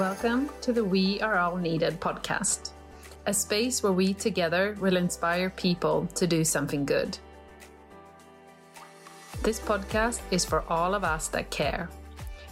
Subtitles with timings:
[0.00, 2.70] Welcome to the We Are All Needed podcast,
[3.26, 7.18] a space where we together will inspire people to do something good.
[9.42, 11.90] This podcast is for all of us that care.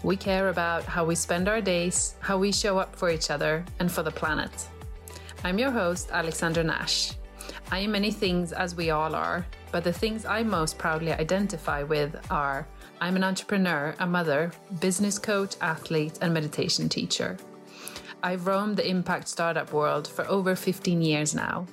[0.02, 3.64] We care about how we spend our days, how we show up for each other,
[3.78, 4.68] and for the planet.
[5.42, 7.14] I'm your host, Alexandra Nash.
[7.70, 11.82] I am many things as we all are, but the things I most proudly identify
[11.82, 12.68] with are
[13.00, 17.36] I'm an entrepreneur, a mother, business coach, athlete, and meditation teacher.
[18.24, 21.66] I've roamed the impact startup world for over 15 years now,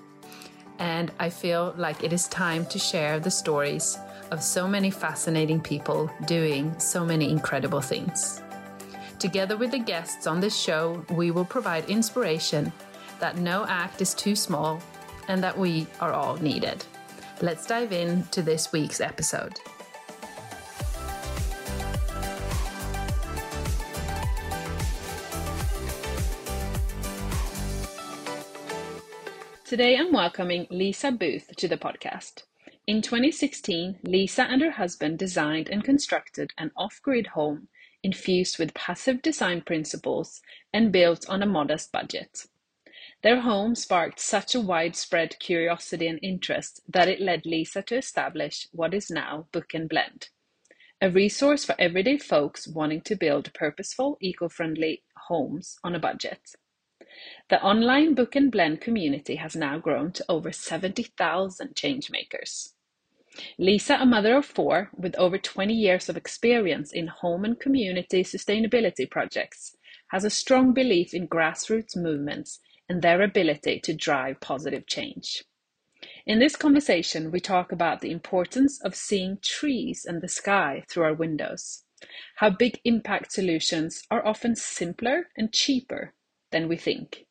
[0.77, 3.97] and I feel like it is time to share the stories
[4.29, 8.43] of so many fascinating people doing so many incredible things.
[9.17, 12.71] Together with the guests on this show, we will provide inspiration
[13.19, 14.79] that no act is too small
[15.27, 16.85] and that we are all needed.
[17.41, 19.59] Let's dive into this week's episode.
[29.65, 32.43] Today I'm welcoming Lisa Booth to the podcast.
[32.85, 37.67] In 2016, Lisa and her husband designed and constructed an off grid home
[38.03, 42.45] infused with passive design principles and built on a modest budget.
[43.23, 48.67] Their home sparked such a widespread curiosity and interest that it led Lisa to establish
[48.71, 50.29] what is now Booken Blend,
[51.01, 56.51] a resource for everyday folks wanting to build purposeful, eco friendly homes on a budget.
[57.47, 62.73] The online Booken Blend community has now grown to over 70,000 changemakers.
[63.59, 68.23] Lisa, a mother of four with over 20 years of experience in home and community
[68.23, 69.77] sustainability projects,
[70.07, 75.43] has a strong belief in grassroots movements and their ability to drive positive change.
[76.25, 81.03] In this conversation, we talk about the importance of seeing trees and the sky through
[81.03, 81.83] our windows,
[82.37, 86.14] how big impact solutions are often simpler and cheaper
[86.55, 87.25] than we think.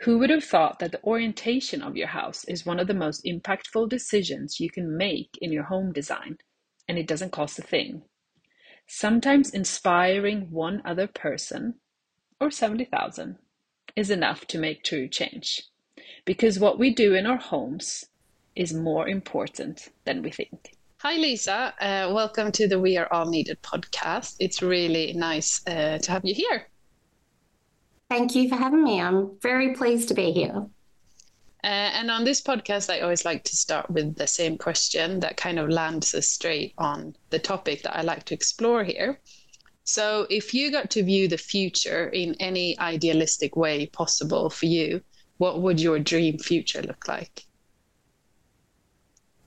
[0.00, 3.24] Who would have thought that the orientation of your house is one of the most
[3.24, 6.38] impactful decisions you can make in your home design,
[6.88, 8.02] and it doesn't cost a thing?
[8.88, 11.74] Sometimes inspiring one other person,
[12.40, 13.38] or 70,000,
[13.94, 15.62] is enough to make true change.
[16.24, 18.06] Because what we do in our homes
[18.56, 20.72] is more important than we think.
[20.98, 21.74] Hi, Lisa.
[21.80, 24.34] Uh, welcome to the We Are All Needed podcast.
[24.40, 26.71] It's really nice uh, to have you here.
[28.12, 29.00] Thank you for having me.
[29.00, 30.66] I'm very pleased to be here.
[31.64, 35.38] Uh, and on this podcast, I always like to start with the same question that
[35.38, 39.18] kind of lands us straight on the topic that I like to explore here.
[39.84, 45.00] So, if you got to view the future in any idealistic way possible for you,
[45.38, 47.46] what would your dream future look like?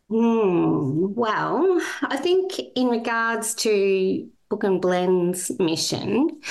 [0.10, 1.14] Hmm.
[1.14, 6.42] Well, I think in regards to Booken Blend's mission,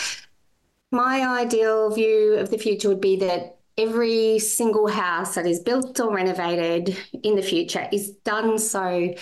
[0.94, 5.98] my ideal view of the future would be that every single house that is built
[6.00, 9.12] or renovated in the future is done so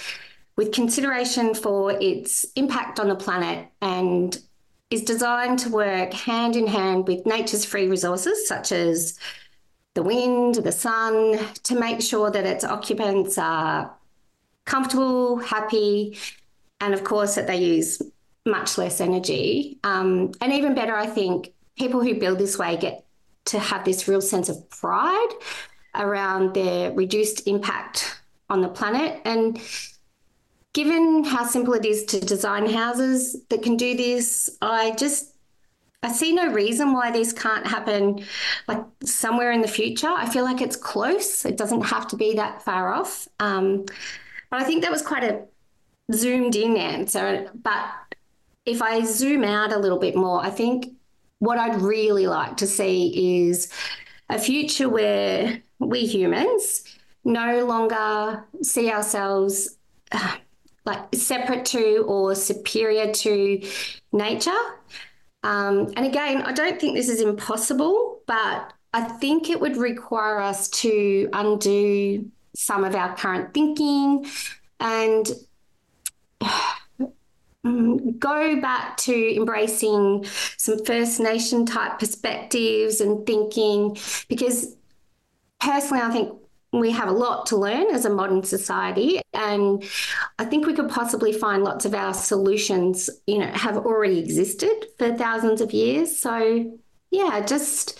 [0.57, 4.39] with consideration for its impact on the planet and
[4.91, 9.19] is designed to work hand in hand with nature's free resources, such as
[9.95, 13.95] the wind, the sun, to make sure that its occupants are
[14.67, 16.19] comfortable, happy,
[16.81, 18.03] and of course that they use
[18.45, 19.79] much less energy.
[19.85, 23.05] Um, and even better, I think people who build this way get
[23.47, 25.31] to have this real sense of pride
[25.95, 29.21] around their reduced impact on the planet.
[29.25, 29.61] And
[30.73, 35.33] given how simple it is to design houses that can do this, I just
[36.05, 38.25] I see no reason why this can't happen
[38.67, 40.09] like somewhere in the future.
[40.09, 41.45] I feel like it's close.
[41.45, 43.29] It doesn't have to be that far off.
[43.39, 43.85] Um,
[44.51, 45.45] but I think that was quite a
[46.13, 47.49] zoomed in answer.
[47.55, 47.87] But
[48.67, 50.93] if I zoom out a little bit more, I think
[51.43, 53.69] what I'd really like to see is
[54.29, 56.85] a future where we humans
[57.25, 59.77] no longer see ourselves
[60.13, 60.37] uh,
[60.85, 63.61] like separate to or superior to
[64.13, 64.63] nature.
[65.43, 70.39] Um, and again, I don't think this is impossible, but I think it would require
[70.39, 74.27] us to undo some of our current thinking
[74.79, 75.29] and
[77.65, 80.25] Mm, go back to embracing
[80.57, 83.97] some First Nation type perspectives and thinking
[84.29, 84.77] because
[85.61, 86.33] personally, I think
[86.73, 89.85] we have a lot to learn as a modern society and
[90.39, 94.87] i think we could possibly find lots of our solutions you know have already existed
[94.99, 96.73] for thousands of years so
[97.11, 97.99] yeah just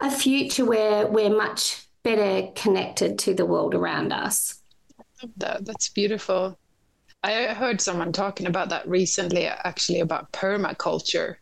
[0.00, 4.62] a future where we're much better connected to the world around us
[5.38, 5.64] that.
[5.64, 6.58] that's beautiful
[7.22, 11.36] i heard someone talking about that recently actually about permaculture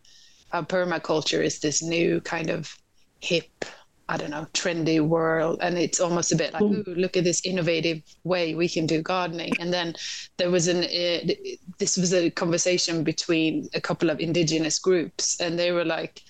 [0.51, 2.77] how permaculture is this new kind of
[3.21, 3.65] hip
[4.11, 5.59] I don't know, trendy world.
[5.61, 6.85] And it's almost a bit like, mm.
[6.97, 9.53] look at this innovative way we can do gardening.
[9.61, 9.95] And then
[10.39, 11.35] there was an, uh,
[11.79, 16.23] this was a conversation between a couple of indigenous groups, and they were like,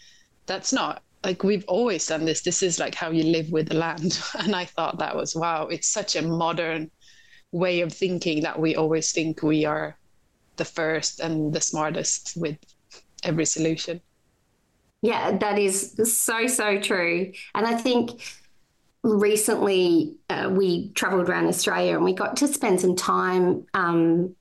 [0.46, 2.42] that's not like we've always done this.
[2.42, 4.20] This is like how you live with the land.
[4.38, 6.90] And I thought that was, wow, it's such a modern
[7.52, 9.96] way of thinking that we always think we are
[10.56, 12.58] the first and the smartest with
[13.24, 14.00] every solution.
[15.00, 17.32] Yeah, that is so, so true.
[17.54, 18.20] And I think
[19.02, 24.34] recently uh, we traveled around Australia and we got to spend some time um,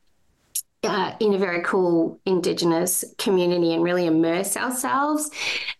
[0.83, 5.29] uh, in a very cool Indigenous community and really immerse ourselves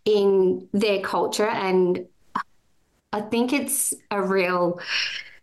[0.05, 1.47] in their culture.
[1.47, 2.05] And
[3.13, 4.79] I think it's a real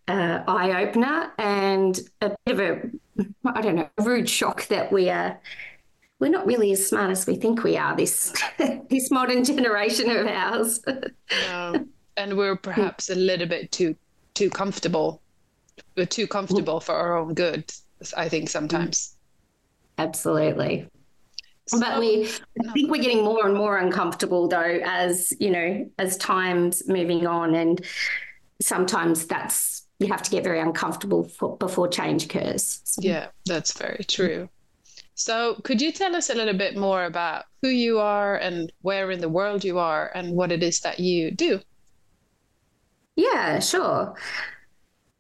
[0.09, 2.91] uh, eye opener and a bit of a,
[3.45, 5.41] I don't know, rude shock that we are
[6.21, 7.97] we're not really as smart as we think we are.
[7.97, 8.33] This
[8.89, 10.81] this modern generation of ours.
[11.49, 11.87] no.
[12.17, 13.97] And we're perhaps a little bit too
[14.35, 15.21] too comfortable.
[15.97, 17.73] We're too comfortable for our own good.
[18.17, 19.17] I think sometimes.
[19.99, 20.87] Absolutely.
[21.67, 22.29] So, but we
[22.65, 27.27] I think we're getting more and more uncomfortable though as you know as time's moving
[27.27, 27.85] on and
[28.63, 29.74] sometimes that's
[30.05, 32.81] you have to get very uncomfortable for, before change occurs.
[32.85, 33.03] So.
[33.03, 34.49] Yeah, that's very true.
[35.17, 39.11] So, could you tell us a little bit more about who you are and where
[39.11, 41.61] in the world you are and what it is that you do?
[43.17, 44.15] Yeah, sure.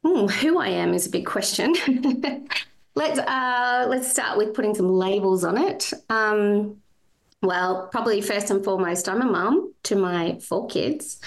[0.07, 1.75] Ooh, who I am is a big question.
[2.95, 5.93] let's uh, let's start with putting some labels on it.
[6.11, 6.79] Um,
[7.43, 11.21] well, probably first and foremost, I'm a mum to my four kids.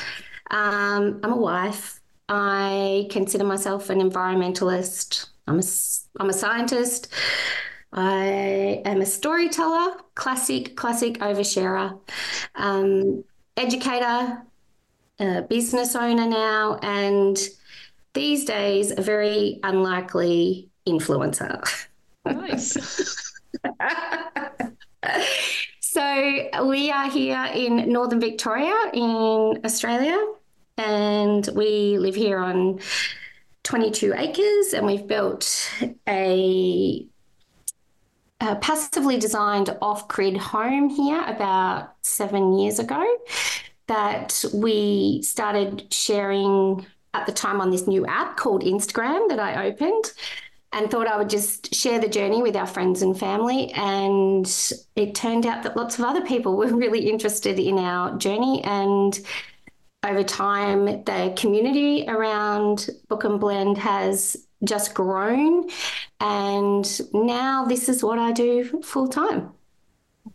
[0.49, 1.96] Um, I'm a wife.
[2.29, 5.27] I consider myself an environmentalist.
[5.47, 5.63] I'm a
[6.19, 7.07] I'm a scientist.
[7.93, 11.97] I am a storyteller, classic, classic oversharer,
[12.55, 13.23] um,
[13.55, 14.43] educator,
[15.19, 17.39] a business owner now, and
[18.13, 21.87] these days a very unlikely influencer.
[22.25, 23.31] Nice.
[25.79, 30.17] so we are here in Northern Victoria in Australia,
[30.77, 32.79] and we live here on
[33.63, 35.71] 22 acres, and we've built
[36.07, 37.05] a
[38.39, 43.03] a passively designed off grid home here about seven years ago
[43.87, 49.65] that we started sharing at the time on this new app called Instagram that I
[49.65, 50.13] opened
[50.73, 53.71] and thought I would just share the journey with our friends and family.
[53.71, 54.45] And
[54.95, 58.63] it turned out that lots of other people were really interested in our journey.
[58.63, 59.19] And
[60.07, 65.69] over time, the community around Booken Blend has just grown.
[66.19, 69.51] And now this is what I do full time.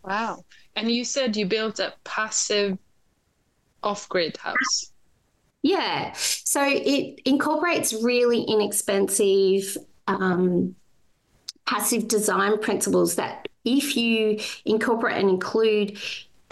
[0.03, 0.45] Wow.
[0.75, 2.77] And you said you built a passive
[3.81, 4.91] off grid house.
[5.61, 6.13] Yeah.
[6.13, 9.77] So it incorporates really inexpensive
[10.07, 10.75] um,
[11.65, 15.97] passive design principles that if you incorporate and include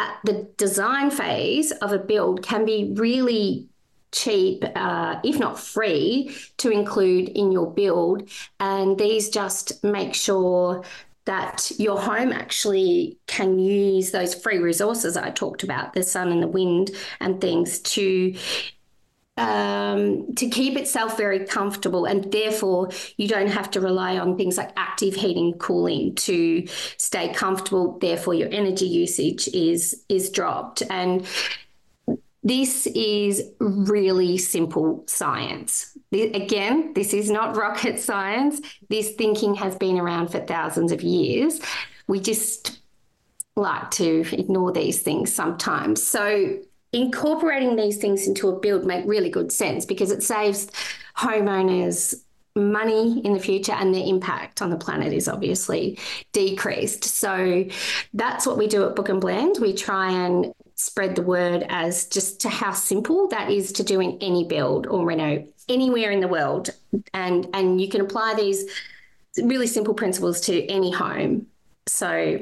[0.01, 3.67] at the design phase of a build can be really
[4.11, 8.29] cheap, uh, if not free, to include in your build.
[8.59, 10.83] And these just make sure
[11.25, 16.41] that your home actually can use those free resources I talked about, the sun and
[16.41, 18.33] the wind and things, to
[19.41, 24.57] um, to keep itself very comfortable, and therefore you don't have to rely on things
[24.57, 26.67] like active heating, cooling to
[26.97, 27.97] stay comfortable.
[27.99, 31.25] Therefore, your energy usage is is dropped, and
[32.43, 35.97] this is really simple science.
[36.11, 38.61] Again, this is not rocket science.
[38.89, 41.61] This thinking has been around for thousands of years.
[42.07, 42.79] We just
[43.55, 46.01] like to ignore these things sometimes.
[46.03, 46.59] So,
[46.93, 50.69] incorporating these things into a build make really good sense because it saves
[51.17, 52.15] homeowners
[52.55, 55.97] money in the future and their impact on the planet is obviously
[56.33, 57.05] decreased.
[57.05, 57.65] So
[58.13, 59.57] that's what we do at Booken Blend.
[59.61, 64.01] We try and spread the word as just to how simple that is to do
[64.01, 66.71] in any build or reno anywhere in the world
[67.13, 68.65] and and you can apply these
[69.43, 71.45] really simple principles to any home
[71.87, 72.39] so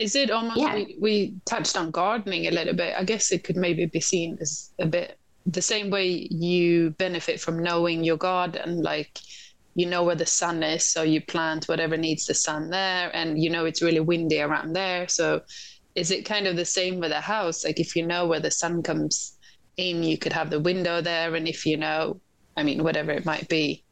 [0.00, 0.74] is it almost yeah.
[0.74, 4.36] we, we touched on gardening a little bit i guess it could maybe be seen
[4.40, 9.18] as a bit the same way you benefit from knowing your garden like
[9.76, 13.40] you know where the sun is so you plant whatever needs the sun there and
[13.40, 15.40] you know it's really windy around there so
[15.94, 17.64] is it kind of the same with a house?
[17.64, 19.36] Like if you know where the sun comes
[19.76, 22.20] in, you could have the window there, and if you know,
[22.56, 23.84] I mean, whatever it might be,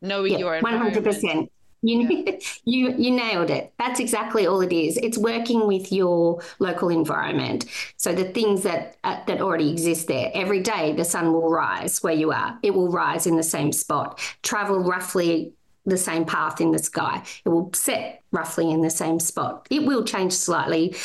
[0.00, 1.50] knowing yeah, your one hundred percent.
[1.86, 3.72] You, you you nailed it.
[3.78, 4.96] That's exactly all it is.
[4.96, 7.66] It's working with your local environment.
[7.96, 10.30] So the things that uh, that already exist there.
[10.34, 12.58] Every day the sun will rise where you are.
[12.62, 14.20] It will rise in the same spot.
[14.42, 15.52] Travel roughly
[15.84, 17.22] the same path in the sky.
[17.44, 19.68] It will set roughly in the same spot.
[19.70, 20.96] It will change slightly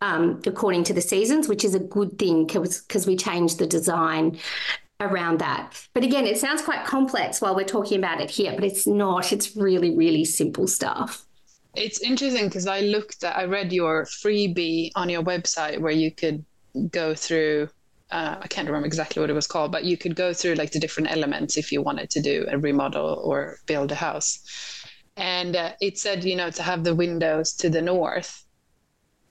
[0.00, 4.38] um, according to the seasons, which is a good thing because we change the design
[5.02, 5.86] around that.
[5.94, 9.32] But again, it sounds quite complex while we're talking about it here, but it's not.
[9.32, 11.24] It's really, really simple stuff.
[11.74, 16.10] It's interesting because I looked at, I read your freebie on your website where you
[16.10, 16.44] could
[16.90, 17.68] go through,
[18.10, 20.72] uh, I can't remember exactly what it was called, but you could go through like
[20.72, 24.40] the different elements if you wanted to do a remodel or build a house.
[25.16, 28.44] And uh, it said, you know, to have the windows to the north.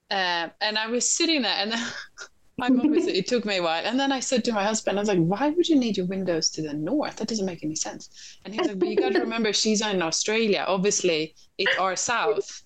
[0.09, 1.73] Uh, and I was sitting there and
[2.59, 3.83] I'm obviously, it took me a while.
[3.85, 6.05] And then I said to my husband, I was like, why would you need your
[6.05, 7.17] windows to the north?
[7.17, 8.37] That doesn't make any sense.
[8.45, 10.65] And he's like, but you got to remember, she's in Australia.
[10.67, 12.63] Obviously, it's our south.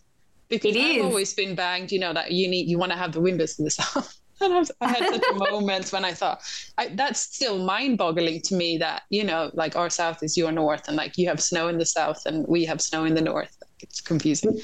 [0.50, 1.04] Because it I've is.
[1.04, 3.64] always been banged, you know, that you need, you want to have the windows to
[3.64, 4.16] the south.
[4.42, 6.42] And I, was, I had such a moment when I thought,
[6.78, 10.52] I, that's still mind boggling to me that, you know, like our south is your
[10.52, 13.22] north and like you have snow in the south and we have snow in the
[13.22, 13.56] north.
[13.80, 14.60] It's confusing.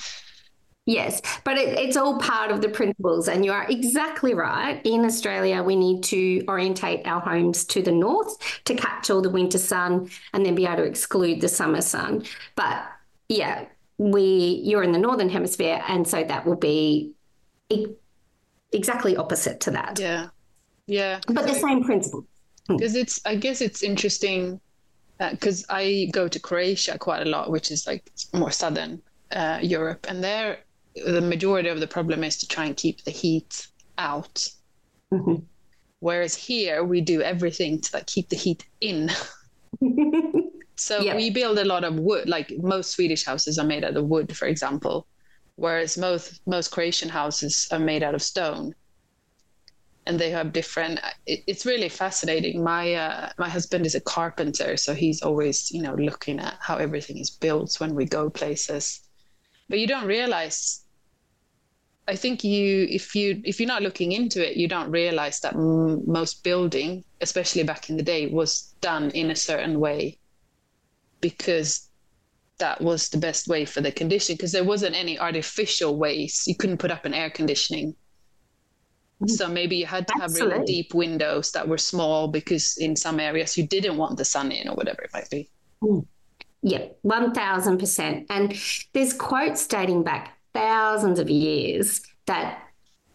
[0.92, 3.30] Yes, but it, it's all part of the principles.
[3.30, 4.82] And you are exactly right.
[4.86, 9.30] In Australia, we need to orientate our homes to the north to catch all the
[9.30, 12.26] winter sun and then be able to exclude the summer sun.
[12.56, 12.84] But
[13.30, 13.68] yeah,
[14.00, 17.14] we you're in the northern hemisphere, and so that will be
[17.70, 17.96] e-
[18.74, 19.98] exactly opposite to that.
[19.98, 20.28] Yeah,
[20.88, 21.22] yeah.
[21.28, 22.26] But the I, same principle.
[22.68, 23.00] Because hmm.
[23.00, 24.60] it's, I guess it's interesting
[25.20, 29.60] because uh, I go to Croatia quite a lot, which is like more southern uh,
[29.62, 30.60] Europe, and there
[30.96, 33.68] the majority of the problem is to try and keep the heat
[33.98, 34.48] out.
[35.12, 35.44] Mm-hmm.
[36.00, 39.12] Whereas here we do everything to like keep the heat in.
[40.76, 41.16] so yeah.
[41.16, 44.36] we build a lot of wood, like most Swedish houses are made out of wood,
[44.36, 45.08] for example,
[45.56, 48.74] whereas most most Croatian houses are made out of stone.
[50.08, 51.00] And they have different.
[51.28, 52.64] It, it's really fascinating.
[52.64, 56.78] My uh, my husband is a carpenter, so he's always you know looking at how
[56.78, 59.02] everything is built when we go places
[59.72, 60.81] but you don't realize
[62.08, 65.54] i think you if you if you're not looking into it you don't realize that
[65.54, 70.18] m- most building especially back in the day was done in a certain way
[71.20, 71.88] because
[72.58, 76.56] that was the best way for the condition because there wasn't any artificial ways you
[76.56, 77.96] couldn't put up an air conditioning
[79.22, 79.30] mm.
[79.30, 80.52] so maybe you had to Absolutely.
[80.52, 84.26] have really deep windows that were small because in some areas you didn't want the
[84.26, 85.50] sun in or whatever it might be.
[85.82, 86.06] Mm.
[86.64, 88.26] Yeah, 1000%.
[88.30, 88.56] And
[88.94, 92.60] there's quotes dating back thousands of years that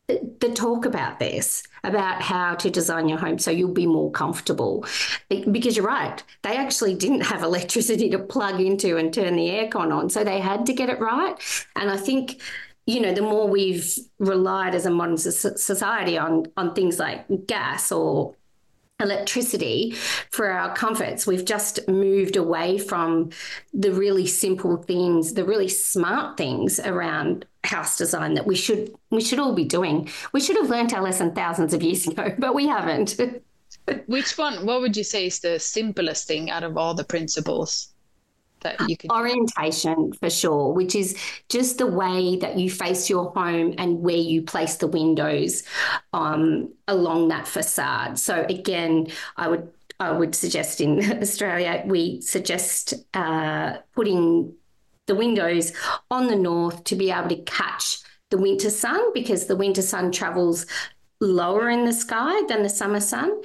[0.09, 4.85] the talk about this, about how to design your home so you'll be more comfortable.
[5.29, 9.93] Because you're right, they actually didn't have electricity to plug into and turn the aircon
[9.93, 10.09] on.
[10.09, 11.35] So they had to get it right.
[11.75, 12.41] And I think
[12.89, 17.91] you know, the more we've relied as a modern society on on things like gas
[17.91, 18.37] or
[19.01, 19.95] electricity
[20.31, 21.27] for our comforts.
[21.27, 23.31] We've just moved away from
[23.75, 29.21] the really simple things, the really smart things around house design that we should we
[29.21, 30.09] should all be doing.
[30.33, 33.17] We should have learnt our lesson thousands of years ago, but we haven't.
[34.07, 34.67] Which one?
[34.67, 37.93] What would you say is the simplest thing out of all the principles?
[38.67, 41.17] That you could orientation for sure which is
[41.49, 45.63] just the way that you face your home and where you place the windows
[46.13, 48.19] um, along that facade.
[48.19, 49.71] So again i would
[50.01, 50.91] i would suggest in
[51.23, 54.53] australia we suggest uh, putting
[55.07, 55.73] the windows
[56.11, 57.99] on the north to be able to catch
[58.31, 60.67] the winter sun because the winter sun travels
[61.21, 63.41] lower in the sky than the summer sun.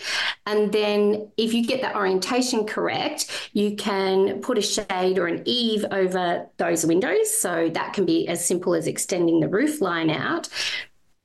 [0.46, 5.44] And then if you get that orientation correct, you can put a shade or an
[5.46, 7.38] eave over those windows.
[7.38, 10.50] So that can be as simple as extending the roof line out.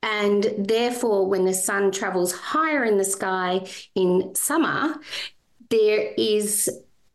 [0.03, 4.95] And therefore, when the sun travels higher in the sky in summer,
[5.69, 6.69] there is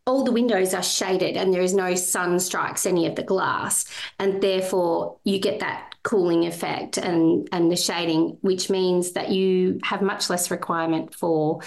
[0.05, 3.87] all the windows are shaded and there is no sun strikes any of the glass.
[4.19, 9.79] And therefore, you get that cooling effect and, and the shading, which means that you
[9.85, 11.61] have much less requirement for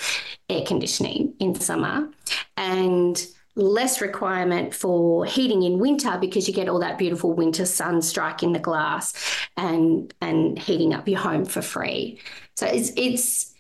[0.50, 2.10] air conditioning in summer
[2.58, 3.26] and
[3.56, 8.52] less requirement for heating in winter because you get all that beautiful winter sun striking
[8.52, 9.14] the glass
[9.56, 12.20] and and heating up your home for free.
[12.56, 13.54] So it's it's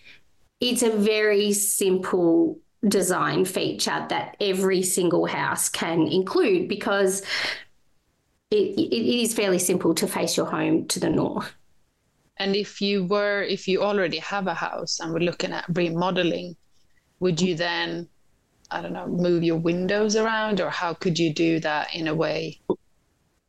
[0.60, 7.24] it's a very simple design feature that every single house can include because
[8.56, 11.54] it, it is fairly simple to face your home to the north.
[12.38, 16.56] And if you were, if you already have a house and were looking at remodeling,
[17.20, 18.10] would you then,
[18.72, 22.16] I don't know, move your windows around, or how could you do that in a
[22.16, 22.60] way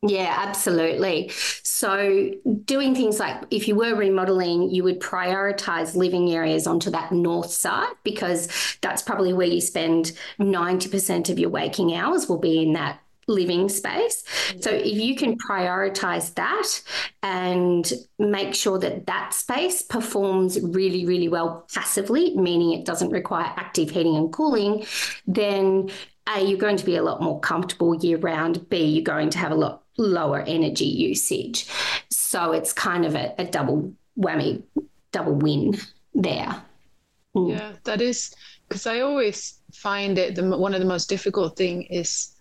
[0.03, 1.31] Yeah, absolutely.
[1.63, 2.31] So,
[2.65, 7.51] doing things like if you were remodeling, you would prioritize living areas onto that north
[7.51, 8.49] side because
[8.83, 13.69] that's probably where you spend 90% of your waking hours will be in that living
[13.69, 14.23] space.
[14.61, 16.83] So if you can prioritize that
[17.23, 23.53] and make sure that that space performs really, really well passively, meaning it doesn't require
[23.57, 24.87] active heating and cooling,
[25.27, 25.91] then
[26.29, 28.69] A, you're going to be a lot more comfortable year round.
[28.69, 31.67] B, you're going to have a lot lower energy usage.
[32.11, 34.63] So it's kind of a, a double whammy,
[35.13, 35.77] double win
[36.15, 36.63] there.
[37.35, 37.51] Mm.
[37.51, 38.35] Yeah, that is
[38.69, 42.36] because I always find it the, one of the most difficult thing is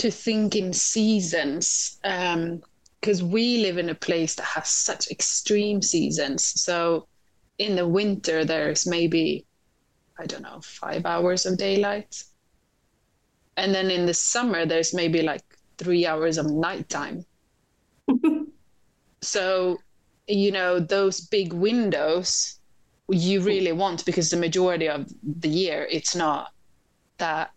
[0.00, 5.82] to think in seasons because um, we live in a place that has such extreme
[5.82, 6.42] seasons.
[6.42, 7.06] So
[7.58, 9.44] in the winter, there's maybe,
[10.18, 12.24] I don't know, five hours of daylight.
[13.58, 15.44] And then in the summer, there's maybe like
[15.76, 17.26] three hours of nighttime.
[19.20, 19.78] so,
[20.26, 22.58] you know, those big windows
[23.12, 26.52] you really want because the majority of the year it's not
[27.18, 27.50] that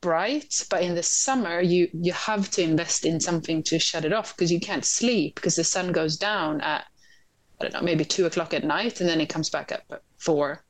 [0.00, 4.12] bright but in the summer you you have to invest in something to shut it
[4.12, 6.84] off because you can't sleep because the sun goes down at
[7.60, 10.02] i don't know maybe two o'clock at night and then it comes back up at
[10.18, 10.62] four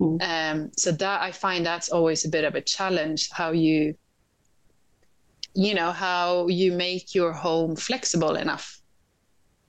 [0.00, 0.20] mm.
[0.20, 3.94] um, so that i find that's always a bit of a challenge how you
[5.54, 8.80] you know how you make your home flexible enough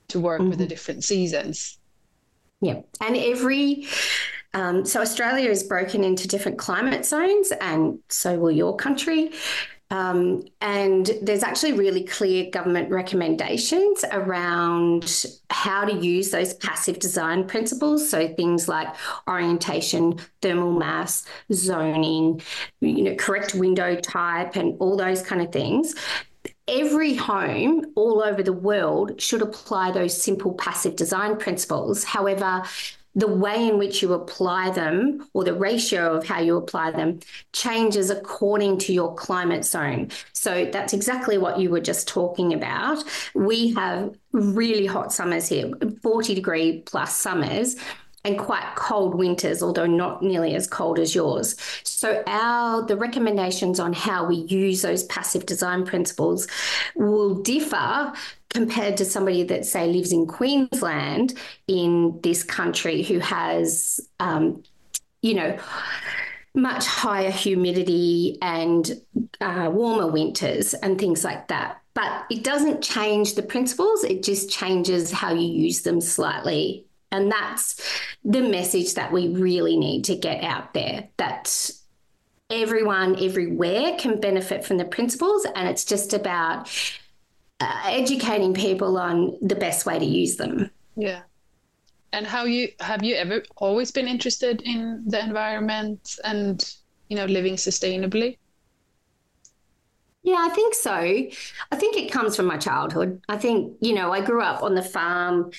[0.10, 0.50] to work mm-hmm.
[0.50, 0.70] with the mm-hmm.
[0.70, 1.78] different seasons
[2.60, 3.88] yeah and every
[4.58, 9.32] um, so australia is broken into different climate zones and so will your country
[9.90, 17.48] um, and there's actually really clear government recommendations around how to use those passive design
[17.48, 18.10] principles.
[18.10, 18.94] So things like
[19.30, 22.42] orientation, thermal mass, zoning,
[22.82, 25.96] you know, correct window type, and all those kind of things
[26.68, 32.04] every home all over the world should apply those simple passive design principles.
[32.04, 32.64] However,
[33.18, 37.20] the way in which you apply them or the ratio of how you apply them
[37.52, 40.12] changes according to your climate zone.
[40.34, 43.04] So that's exactly what you were just talking about.
[43.34, 45.72] We have really hot summers here,
[46.04, 47.76] 40 degree plus summers
[48.28, 51.56] and quite cold winters, although not nearly as cold as yours.
[51.84, 56.48] So our the recommendations on how we use those passive design principles
[56.96, 58.14] will differ
[58.50, 61.34] compared to somebody that say lives in Queensland
[61.68, 64.62] in this country who has um,
[65.22, 65.58] you know
[66.54, 69.00] much higher humidity and
[69.42, 71.82] uh, warmer winters and things like that.
[71.94, 77.32] But it doesn't change the principles, it just changes how you use them slightly and
[77.32, 77.82] that's
[78.24, 81.72] the message that we really need to get out there that
[82.50, 85.46] everyone everywhere can benefit from the principles.
[85.56, 86.70] And it's just about
[87.60, 90.70] uh, educating people on the best way to use them.
[90.96, 91.22] Yeah.
[92.14, 96.74] And how you have you ever always been interested in the environment and
[97.10, 98.38] you know living sustainably?
[100.24, 100.92] Yeah, I think so.
[100.92, 103.22] I think it comes from my childhood.
[103.30, 105.52] I think, you know, I grew up on the farm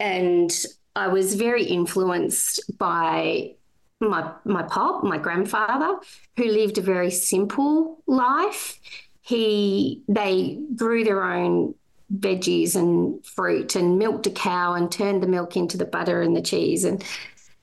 [0.00, 0.50] and
[0.96, 3.54] I was very influenced by
[4.00, 5.98] my my pop, my grandfather,
[6.36, 8.80] who lived a very simple life.
[9.20, 11.74] He they grew their own
[12.12, 16.34] veggies and fruit and milked a cow and turned the milk into the butter and
[16.34, 17.04] the cheese and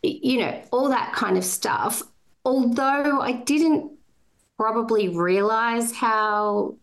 [0.04, 2.04] you know all that kind of stuff.
[2.46, 3.92] Although I didn't
[4.58, 6.78] probably realize how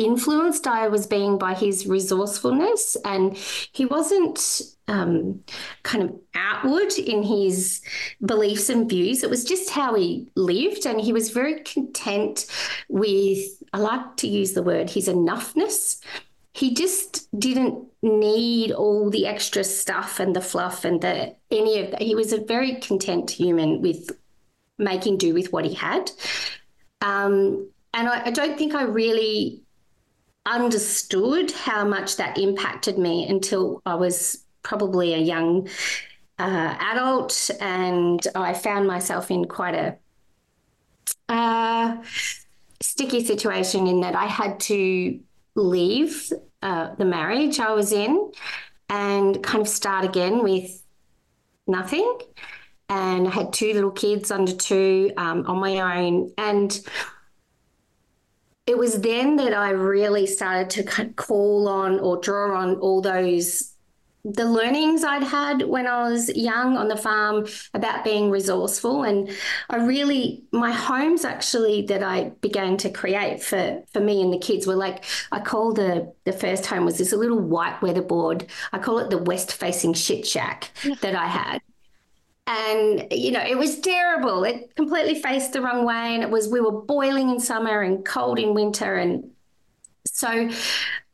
[0.00, 2.96] influenced I was being by his resourcefulness.
[3.04, 5.44] And he wasn't um,
[5.82, 7.82] kind of outward in his
[8.24, 9.22] beliefs and views.
[9.22, 10.86] It was just how he lived.
[10.86, 12.46] And he was very content
[12.88, 16.00] with, I like to use the word, his enoughness.
[16.52, 21.90] He just didn't need all the extra stuff and the fluff and the any of
[21.90, 22.02] that.
[22.02, 24.10] He was a very content human with
[24.78, 26.10] making do with what he had.
[27.02, 29.62] Um, and I, I don't think I really
[30.46, 35.68] understood how much that impacted me until I was probably a young
[36.38, 39.96] uh, adult, and I found myself in quite a
[41.28, 42.02] uh,
[42.82, 45.20] sticky situation in that I had to
[45.54, 48.32] leave uh, the marriage I was in
[48.88, 50.82] and kind of start again with
[51.66, 52.18] nothing.
[52.88, 56.32] And I had two little kids under two um, on my own.
[56.36, 56.80] And
[58.70, 63.74] it was then that I really started to call on or draw on all those
[64.22, 69.02] the learnings I'd had when I was young on the farm about being resourceful.
[69.02, 69.30] And
[69.70, 74.38] I really, my homes actually that I began to create for, for me and the
[74.38, 78.46] kids were like, I call the, the first home was this little white weatherboard.
[78.74, 81.62] I call it the west facing shit shack that I had.
[82.50, 84.42] And, you know, it was terrible.
[84.42, 86.14] It completely faced the wrong way.
[86.14, 88.96] And it was, we were boiling in summer and cold in winter.
[88.96, 89.30] And
[90.04, 90.50] so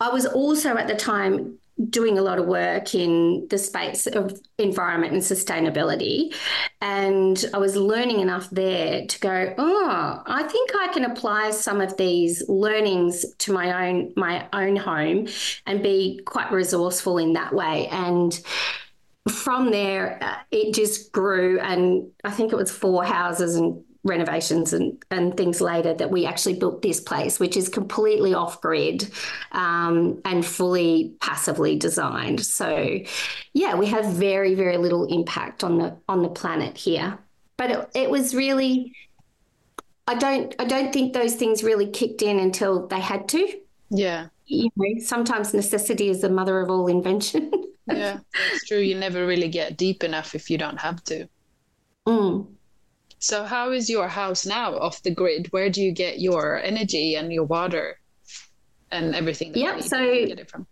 [0.00, 1.58] I was also at the time
[1.90, 6.34] doing a lot of work in the space of environment and sustainability.
[6.80, 11.82] And I was learning enough there to go, oh, I think I can apply some
[11.82, 15.28] of these learnings to my own my own home
[15.66, 17.88] and be quite resourceful in that way.
[17.88, 18.40] And
[19.28, 21.58] from there, uh, it just grew.
[21.60, 26.26] And I think it was four houses and renovations and, and things later that we
[26.26, 29.10] actually built this place, which is completely off grid
[29.52, 32.40] um, and fully passively designed.
[32.44, 33.00] So,
[33.52, 37.18] yeah, we have very very little impact on the on the planet here.
[37.56, 38.94] But it, it was really,
[40.06, 43.60] I don't I don't think those things really kicked in until they had to.
[43.90, 44.28] Yeah.
[44.46, 47.50] You know, sometimes necessity is the mother of all invention.
[47.92, 48.78] yeah, that's true.
[48.78, 51.28] You never really get deep enough if you don't have to.
[52.06, 52.46] Mm.
[53.18, 55.48] So, how is your house now off the grid?
[55.50, 57.98] Where do you get your energy and your water
[58.90, 59.52] and everything?
[59.54, 60.66] Yeah, so get it from?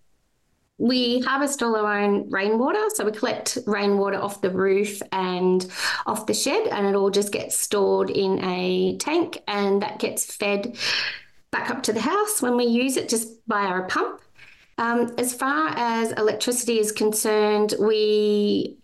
[0.78, 2.82] we harvest all our own rainwater.
[2.94, 5.64] So we collect rainwater off the roof and
[6.06, 10.34] off the shed, and it all just gets stored in a tank and that gets
[10.34, 10.76] fed
[11.54, 14.20] back up to the house when we use it just via our pump.
[14.76, 18.76] Um, as far as electricity is concerned, we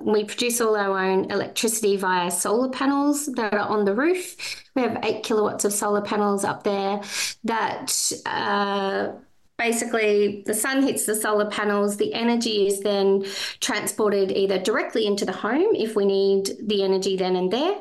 [0.00, 4.64] we produce all our own electricity via solar panels that are on the roof.
[4.74, 7.02] We have eight kilowatts of solar panels up there
[7.44, 7.92] that
[8.24, 9.12] uh,
[9.58, 11.98] basically the sun hits the solar panels.
[11.98, 13.26] The energy is then
[13.60, 17.76] transported either directly into the home if we need the energy then and there,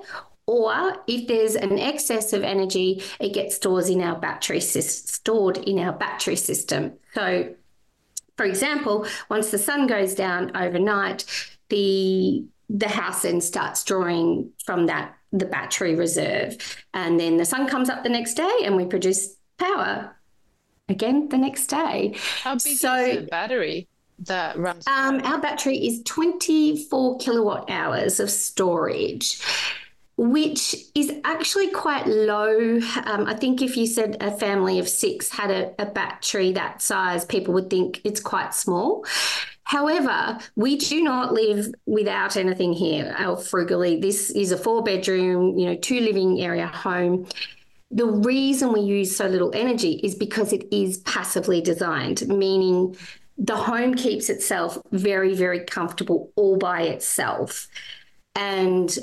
[0.48, 5.80] or if there's an excess of energy, it gets stored in our battery stored in
[5.80, 6.94] our battery system.
[7.14, 7.54] So,
[8.38, 11.26] for example, once the sun goes down overnight,
[11.70, 16.58] the the house then starts drawing from that the battery reserve.
[16.94, 20.16] And then the sun comes up the next day and we produce power
[20.90, 22.16] again the next day.
[22.42, 23.88] How big so, is the battery
[24.20, 29.42] that runs um, our battery is 24 kilowatt hours of storage
[30.18, 32.80] which is actually quite low.
[33.06, 36.82] Um, I think if you said a family of six had a, a battery that
[36.82, 39.06] size, people would think it's quite small.
[39.64, 43.16] However, we do not live without anything here.
[43.18, 47.28] Our frugally, this is a four bedroom, you know, two living area home.
[47.92, 52.96] The reason we use so little energy is because it is passively designed, meaning
[53.38, 57.68] the home keeps itself very, very comfortable all by itself.
[58.36, 58.96] And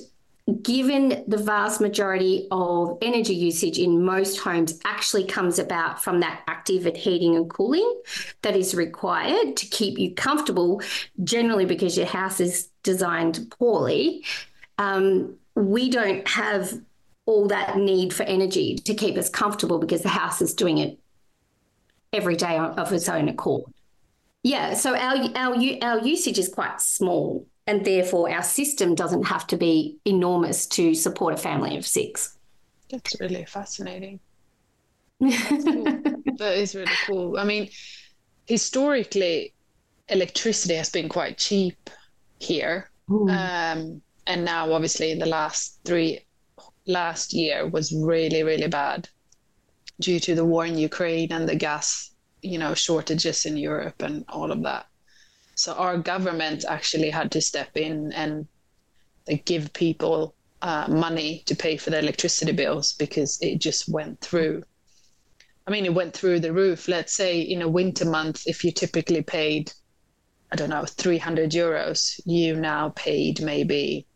[0.62, 6.42] given the vast majority of energy usage in most homes actually comes about from that
[6.48, 8.00] active heating and cooling
[8.42, 10.82] that is required to keep you comfortable,
[11.22, 14.24] generally because your house is designed poorly,
[14.78, 16.72] um, we don't have
[17.24, 20.98] all that need for energy to keep us comfortable because the house is doing it
[22.12, 23.64] every day of its own accord.
[24.42, 29.46] Yeah, so our our our usage is quite small and therefore our system doesn't have
[29.48, 32.36] to be enormous to support a family of six.
[32.90, 34.20] That's really fascinating.
[35.20, 35.84] That's cool.
[36.38, 37.38] that is really cool.
[37.38, 37.68] I mean,
[38.46, 39.54] historically,
[40.08, 41.90] electricity has been quite cheap
[42.38, 42.90] here.
[43.08, 46.20] Um, and now, obviously, the last three,
[46.86, 49.08] last year was really, really bad
[50.00, 54.24] due to the war in Ukraine and the gas, you know, shortages in Europe and
[54.28, 54.86] all of that.
[55.62, 58.48] So our government actually had to step in and
[59.44, 64.64] give people uh, money to pay for their electricity bills because it just went through.
[65.64, 66.88] I mean, it went through the roof.
[66.88, 69.72] Let's say in a winter month, if you typically paid,
[70.50, 74.08] I don't know, 300 euros, you now paid maybe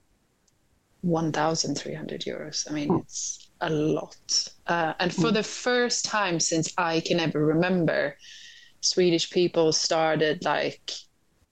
[1.02, 2.68] 1,300 euros.
[2.68, 2.96] I mean, hmm.
[2.96, 4.48] it's a lot.
[4.66, 5.34] Uh, and for hmm.
[5.34, 8.16] the first time since I can ever remember,
[8.80, 10.90] Swedish people started like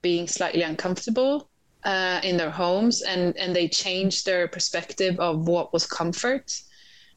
[0.04, 1.48] being slightly uncomfortable
[1.84, 6.46] uh, in their homes and and they changed their perspective of what was comfort.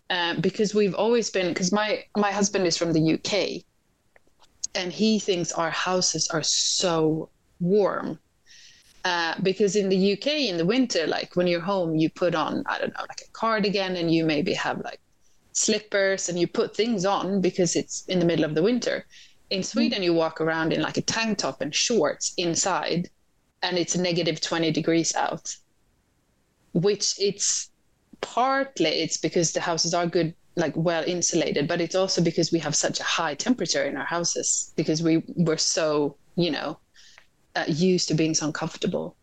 [0.10, 3.34] Uh, because we've always been because my my husband is from the UK
[4.73, 8.19] and he thinks our houses are so warm.
[9.04, 12.63] Uh, because in the UK in the winter like when you're home you put on
[12.65, 15.02] I don't know like a cardigan and you maybe have like
[15.54, 19.06] slippers and you put things on because it's in the middle of the winter
[19.50, 23.10] in Sweden, you walk around in like a tank top and shorts inside
[23.62, 25.56] and it's negative 20 degrees out
[26.74, 27.72] which it's
[28.22, 32.60] partly it's because the houses are good like well insulated but it's also because we
[32.60, 36.80] have such a high temperature in our houses because we were so you know
[37.56, 39.16] uh, used to being so uncomfortable.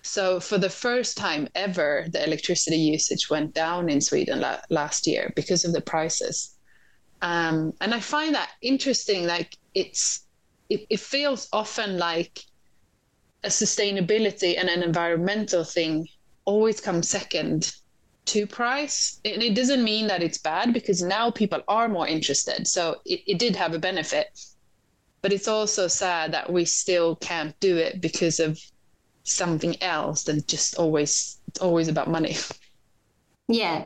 [0.00, 5.06] So for the first time ever the electricity usage went down in sweden la- last
[5.06, 6.54] year because of the prices.
[7.20, 10.26] Um, and i find that interesting like it's
[10.68, 12.40] it, it feels often like
[13.44, 16.06] a sustainability and an environmental thing
[16.44, 17.72] always comes second
[18.26, 19.20] to price.
[19.24, 22.66] And it doesn't mean that it's bad because now people are more interested.
[22.66, 24.28] So it, it did have a benefit.
[25.20, 28.58] But it's also sad that we still can't do it because of
[29.24, 32.36] something else than just always it's always about money.
[33.52, 33.84] Yeah,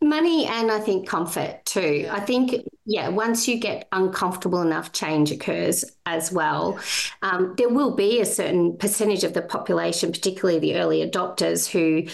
[0.00, 2.02] money and I think comfort too.
[2.04, 2.14] Yeah.
[2.14, 2.54] I think,
[2.86, 6.78] yeah, once you get uncomfortable enough, change occurs as well.
[7.22, 12.08] Um, there will be a certain percentage of the population, particularly the early adopters, who,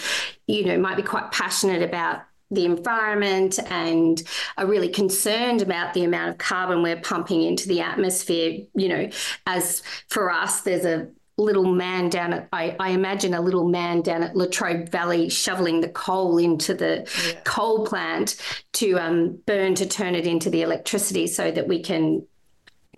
[0.47, 4.23] you know, might be quite passionate about the environment and
[4.57, 8.65] are really concerned about the amount of carbon we're pumping into the atmosphere.
[8.73, 9.09] You know,
[9.45, 14.01] as for us, there's a little man down at I, I, imagine a little man
[14.01, 17.39] down at Latrobe Valley shoveling the coal into the yeah.
[17.43, 18.37] coal plant
[18.73, 22.25] to um, burn to turn it into the electricity so that we can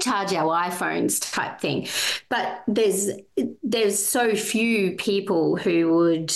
[0.02, 1.88] charge our iPhones type thing.
[2.30, 3.10] But there's
[3.64, 6.32] there's so few people who would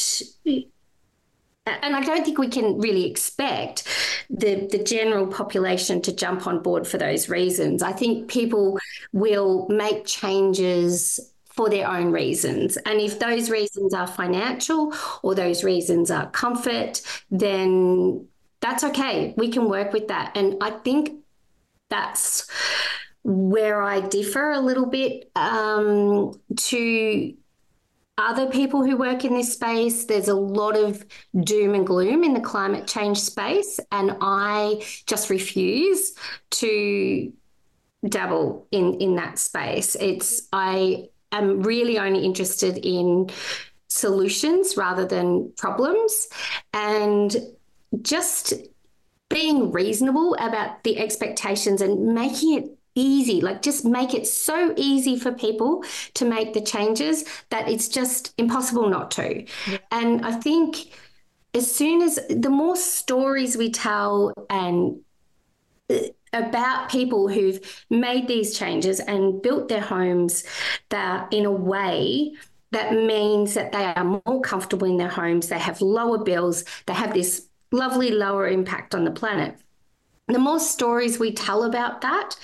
[1.66, 3.88] and I don't think we can really expect
[4.32, 7.84] the, the general population to jump on board for those reasons.
[7.84, 8.80] I think people
[9.14, 11.20] will make changes
[11.52, 12.78] for their own reasons.
[12.78, 18.28] And if those reasons are financial or those reasons are comfort, then
[18.62, 19.34] that's okay.
[19.38, 20.36] We can work with that.
[20.36, 21.22] And I think
[21.90, 22.50] that's
[23.24, 27.34] where I differ a little bit um, to
[28.18, 30.06] other people who work in this space.
[30.06, 31.06] There's a lot of
[31.40, 36.14] doom and gloom in the climate change space, and I just refuse
[36.52, 37.34] to
[38.08, 39.96] dabble in in that space.
[40.00, 43.30] It's I am really only interested in
[43.88, 46.28] solutions rather than problems
[46.74, 47.36] and
[48.02, 48.54] just
[49.30, 55.18] being reasonable about the expectations and making it easy like just make it so easy
[55.18, 59.78] for people to make the changes that it's just impossible not to yeah.
[59.92, 60.92] and i think
[61.54, 65.00] as soon as the more stories we tell and
[65.90, 66.00] uh,
[66.34, 70.44] about people who've made these changes and built their homes
[70.90, 72.34] that in a way
[72.72, 76.94] that means that they are more comfortable in their homes, they have lower bills, they
[76.94, 79.58] have this lovely lower impact on the planet.
[80.28, 82.38] The more stories we tell about that,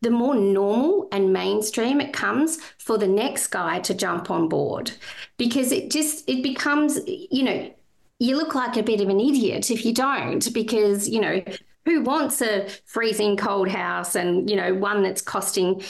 [0.00, 4.92] the more normal and mainstream it comes for the next guy to jump on board
[5.36, 7.74] because it just it becomes you know
[8.20, 11.42] you look like a bit of an idiot if you don't because you know
[11.88, 15.82] who wants a freezing cold house and you know one that's costing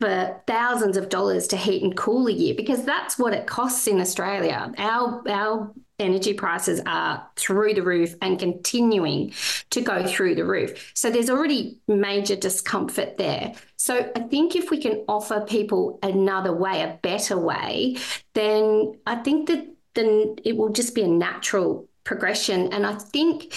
[0.00, 3.86] for thousands of dollars to heat and cool a year because that's what it costs
[3.86, 4.72] in Australia.
[4.78, 9.34] Our our energy prices are through the roof and continuing
[9.68, 10.92] to go through the roof.
[10.94, 13.52] So there's already major discomfort there.
[13.76, 17.98] So I think if we can offer people another way, a better way,
[18.32, 22.72] then I think that then it will just be a natural progression.
[22.72, 23.52] And I think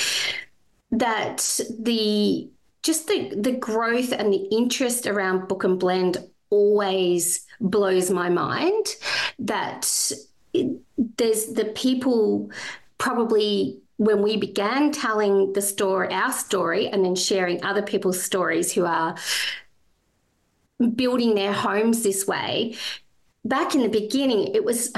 [0.94, 2.50] that the
[2.84, 6.18] just the the growth and the interest around Booken Blend
[6.50, 8.86] always blows my mind
[9.40, 10.12] that
[11.18, 12.52] there's the people
[13.00, 18.72] probably when we began telling the story our story and then sharing other people's stories
[18.72, 19.16] who are
[20.96, 22.76] building their homes this way
[23.46, 24.92] back in the beginning it was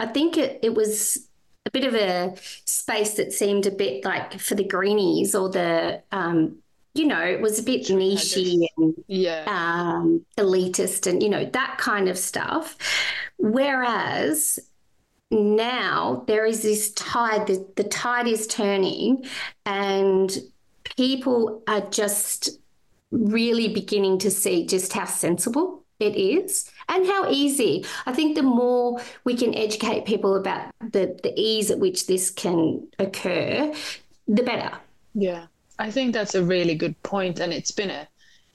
[0.00, 1.28] i think it, it was
[1.72, 6.58] bit of a space that seemed a bit like for the greenies or the um,
[6.94, 9.44] you know, it was a bit nichey and yeah.
[9.46, 12.76] um, elitist and, you know, that kind of stuff.
[13.38, 14.58] Whereas
[15.30, 19.24] now there is this tide, the, the tide is turning
[19.64, 20.36] and
[20.96, 22.58] people are just
[23.10, 27.84] really beginning to see just how sensible it is and how easy.
[28.06, 32.30] I think the more we can educate people about the, the ease at which this
[32.30, 33.72] can occur,
[34.28, 34.76] the better.
[35.14, 35.46] Yeah.
[35.78, 38.08] I think that's a really good point and it's been a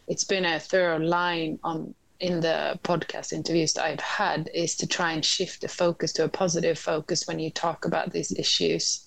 [0.07, 4.87] it's been a thorough line on in the podcast interviews that I've had is to
[4.87, 9.05] try and shift the focus to a positive focus when you talk about these issues.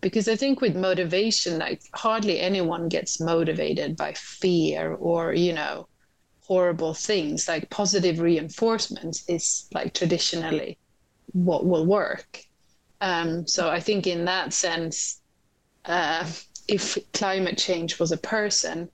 [0.00, 5.86] Because I think with motivation, like hardly anyone gets motivated by fear or, you know,
[6.52, 10.76] horrible things like positive reinforcement is like traditionally
[11.32, 12.44] what will work.
[13.00, 15.22] Um, so I think in that sense,
[15.86, 16.26] uh,
[16.68, 18.90] if climate change was a person,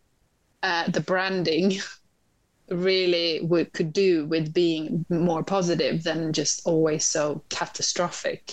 [0.63, 1.81] uh, the branding
[2.69, 8.53] really would, could do with being more positive than just always so catastrophic.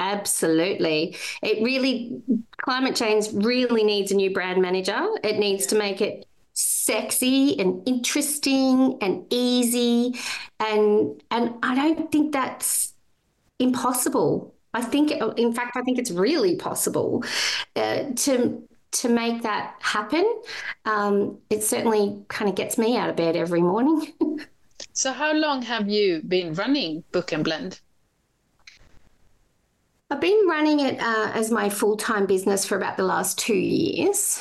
[0.00, 1.16] Absolutely.
[1.42, 2.22] It really,
[2.62, 5.06] climate change really needs a new brand manager.
[5.22, 6.24] It needs to make it
[6.84, 10.18] sexy and interesting and easy.
[10.58, 12.94] And, and I don't think that's
[13.58, 14.54] impossible.
[14.74, 17.24] I think, in fact, I think it's really possible
[17.76, 20.24] uh, to to make that happen.
[20.84, 24.12] Um, it certainly kind of gets me out of bed every morning.
[24.92, 27.80] so, how long have you been running Booken Blend?
[30.10, 33.54] I've been running it uh, as my full time business for about the last two
[33.56, 34.38] years.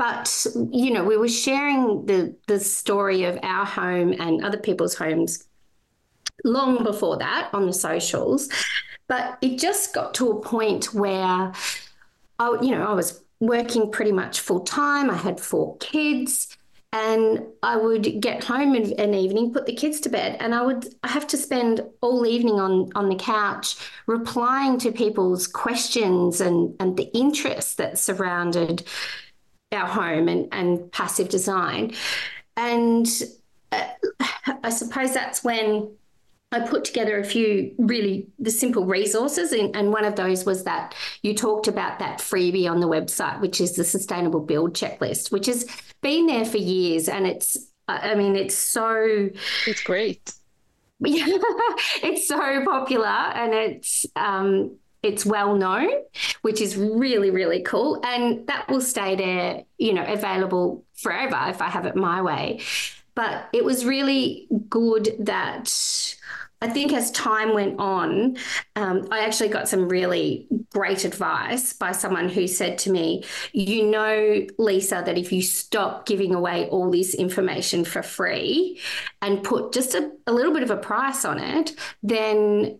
[0.00, 4.94] But, you know, we were sharing the, the story of our home and other people's
[4.94, 5.44] homes
[6.42, 8.48] long before that on the socials.
[9.08, 11.52] But it just got to a point where,
[12.38, 15.10] I, you know, I was working pretty much full time.
[15.10, 16.56] I had four kids
[16.94, 20.62] and I would get home in an evening, put the kids to bed, and I
[20.62, 26.74] would have to spend all evening on on the couch replying to people's questions and
[26.80, 28.82] and the interest that surrounded
[29.72, 31.92] our home and and passive design,
[32.56, 33.06] and
[33.72, 33.86] uh,
[34.64, 35.90] I suppose that's when
[36.52, 40.64] I put together a few really the simple resources, and, and, one of those was
[40.64, 45.30] that you talked about that freebie on the website, which is the Sustainable Build Checklist,
[45.30, 45.64] which has
[46.00, 47.56] been there for years, and it's
[47.86, 49.30] I mean it's so
[49.66, 50.32] it's great.
[51.02, 51.24] Yeah,
[52.02, 55.88] it's so popular, and it's um, it's well known,
[56.42, 61.62] which is really really cool, and that will stay there, you know, available forever if
[61.62, 62.60] I have it my way.
[63.14, 65.68] But it was really good that
[66.62, 68.36] I think as time went on,
[68.76, 73.86] um, I actually got some really great advice by someone who said to me, You
[73.86, 78.78] know, Lisa, that if you stop giving away all this information for free
[79.22, 82.78] and put just a, a little bit of a price on it, then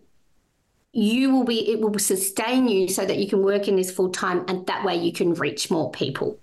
[0.93, 4.09] you will be it will sustain you so that you can work in this full
[4.09, 6.39] time and that way you can reach more people.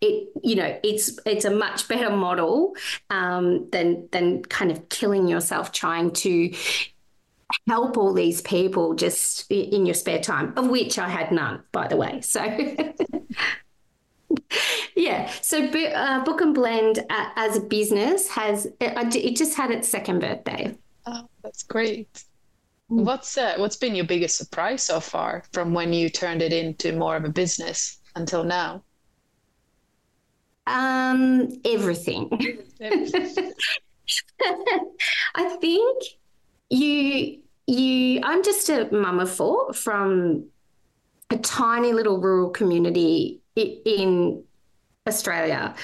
[0.00, 2.74] It you know it's it's a much better model
[3.10, 6.52] um, than than kind of killing yourself trying to
[7.68, 11.86] help all these people just in your spare time of which i had none by
[11.86, 12.20] the way.
[12.22, 12.42] So
[14.96, 15.30] yeah.
[15.42, 20.20] So uh, Booken Blend uh, as a business has it, it just had its second
[20.20, 20.76] birthday.
[21.06, 22.24] Oh that's great.
[22.92, 26.92] What's uh, what's been your biggest surprise so far from when you turned it into
[26.92, 28.84] more of a business until now?
[30.66, 32.28] Um, everything.
[35.34, 36.02] I think
[36.68, 40.48] you you I'm just a mum of four from
[41.30, 44.44] a tiny little rural community in
[45.08, 45.74] Australia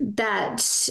[0.00, 0.88] that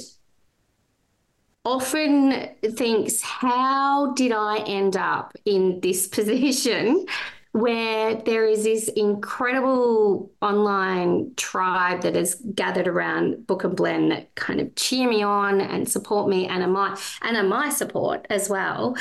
[1.68, 7.06] often thinks, how did I end up in this position?
[7.52, 14.62] Where there is this incredible online tribe that has gathered around Booken Blend that kind
[14.62, 18.48] of cheer me on and support me and are my and are my support as
[18.48, 18.96] well.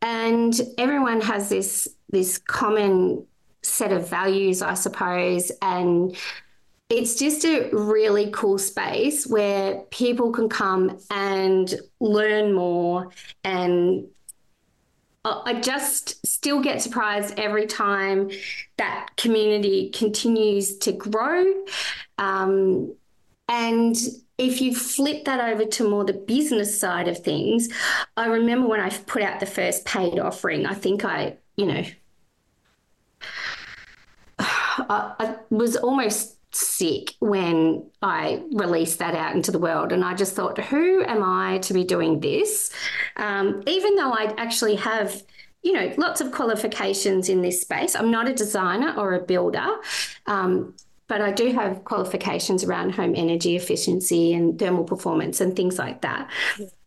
[0.00, 3.26] And everyone has this this common
[3.62, 6.16] set of values, I suppose, and
[6.92, 13.10] it's just a really cool space where people can come and learn more
[13.44, 14.06] and
[15.24, 18.30] I just still get surprised every time
[18.76, 21.44] that community continues to grow.
[22.18, 22.92] Um,
[23.48, 23.96] and
[24.36, 27.68] if you flip that over to more the business side of things,
[28.16, 31.84] I remember when I put out the first paid offering, I think I, you know,
[34.40, 39.92] I, I was almost sick when I released that out into the world.
[39.92, 42.70] And I just thought, who am I to be doing this?
[43.16, 45.22] Um, even though I actually have,
[45.62, 47.94] you know, lots of qualifications in this space.
[47.94, 49.76] I'm not a designer or a builder.
[50.26, 50.74] Um,
[51.08, 56.00] but I do have qualifications around home energy efficiency and thermal performance and things like
[56.00, 56.30] that.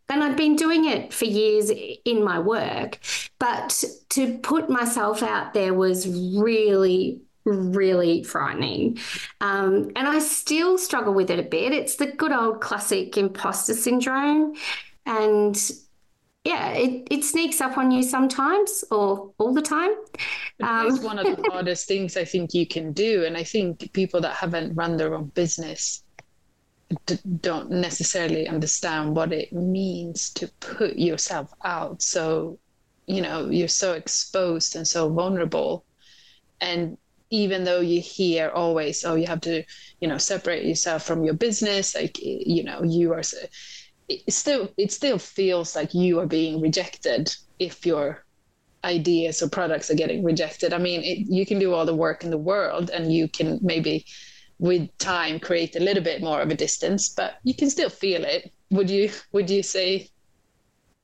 [0.09, 2.99] And I've been doing it for years in my work.
[3.39, 8.97] But to put myself out there was really, really frightening.
[9.41, 11.73] Um, and I still struggle with it a bit.
[11.73, 14.55] It's the good old classic imposter syndrome.
[15.05, 15.55] And
[16.43, 19.91] yeah, it, it sneaks up on you sometimes or all the time.
[20.61, 23.25] Um, it's one of the hardest things I think you can do.
[23.25, 26.03] And I think people that haven't run their own business
[27.05, 32.59] d- don't necessarily understand what it means to put yourself out so
[33.07, 35.85] you know you're so exposed and so vulnerable
[36.61, 36.97] and
[37.30, 39.63] even though you hear always oh you have to
[39.99, 43.23] you know separate yourself from your business like you know you are
[44.07, 48.23] it still it still feels like you are being rejected if your
[48.84, 50.71] ideas or products are getting rejected.
[50.73, 53.59] I mean it, you can do all the work in the world and you can
[53.61, 54.05] maybe
[54.59, 58.23] with time create a little bit more of a distance but you can still feel
[58.23, 58.51] it.
[58.69, 60.09] Would you would you say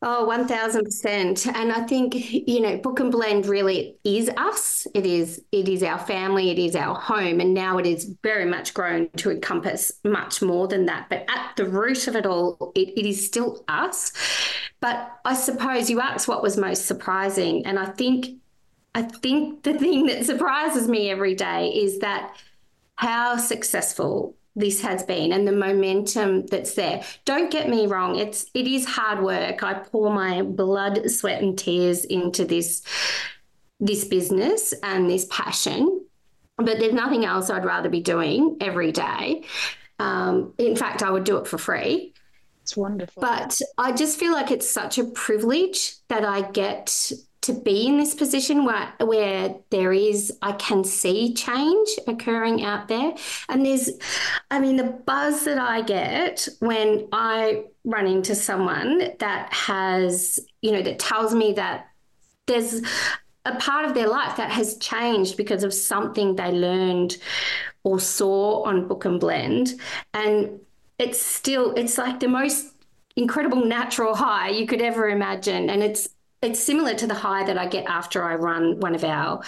[0.03, 1.45] Oh, 1000%.
[1.45, 4.87] And I think, you know, Booken Blend really is us.
[4.95, 8.45] It is it is our family, it is our home, and now it is very
[8.45, 11.07] much grown to encompass much more than that.
[11.09, 14.11] But at the root of it all, it, it is still us.
[14.79, 18.39] But I suppose you asked what was most surprising, and I think
[18.95, 22.35] I think the thing that surprises me every day is that
[22.95, 27.03] how successful this has been and the momentum that's there.
[27.25, 29.63] Don't get me wrong, it's it is hard work.
[29.63, 32.83] I pour my blood, sweat and tears into this
[33.79, 36.05] this business and this passion.
[36.57, 39.43] But there's nothing else I'd rather be doing every day.
[39.97, 42.13] Um, in fact, I would do it for free.
[42.61, 43.21] It's wonderful.
[43.21, 47.11] But I just feel like it's such a privilege that I get
[47.41, 52.87] to be in this position where where there is I can see change occurring out
[52.87, 53.13] there.
[53.49, 53.89] And there's
[54.51, 60.71] I mean the buzz that I get when I run into someone that has you
[60.71, 61.87] know that tells me that
[62.45, 62.81] there's
[63.45, 67.17] a part of their life that has changed because of something they learned
[67.83, 69.79] or saw on Booken Blend.
[70.13, 70.59] And
[70.99, 72.75] it's still it's like the most
[73.15, 75.69] incredible natural high you could ever imagine.
[75.69, 76.07] And it's
[76.41, 79.43] it's similar to the high that I get after I run one of our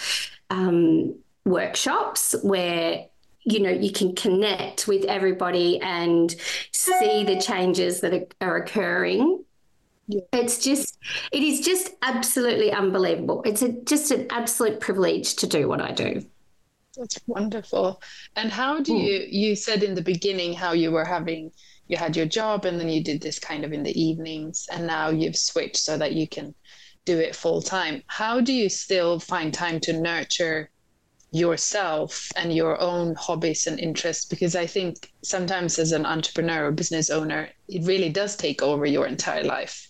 [0.49, 1.15] um,
[1.45, 3.05] workshops where
[3.45, 6.35] you know you can connect with everybody and
[6.71, 9.43] see the changes that are, occurring
[10.07, 10.21] yeah.
[10.31, 10.97] it's just
[11.31, 15.91] it is just absolutely unbelievable it's a, just an absolute privilege to do what i
[15.91, 16.23] do
[16.95, 18.01] that's wonderful
[18.37, 19.03] and how do mm.
[19.03, 21.51] you you said in the beginning how you were having
[21.87, 24.87] you had your job and then you did this kind of in the evenings and
[24.87, 26.55] now you've switched so that you can
[27.05, 28.03] do it full time.
[28.07, 30.69] How do you still find time to nurture
[31.31, 34.25] yourself and your own hobbies and interests?
[34.25, 38.85] Because I think sometimes as an entrepreneur or business owner, it really does take over
[38.85, 39.89] your entire life.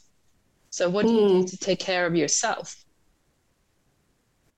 [0.70, 1.45] So, what do you do hmm.
[1.45, 2.84] to take care of yourself?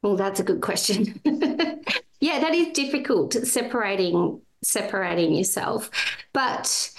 [0.02, 1.20] Well, that's a good question.
[2.22, 5.90] yeah, that is difficult separating separating yourself.
[6.34, 6.92] But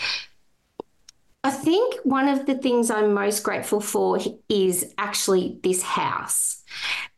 [1.47, 4.19] I think one of the things I'm most grateful for
[4.49, 6.65] is actually this house.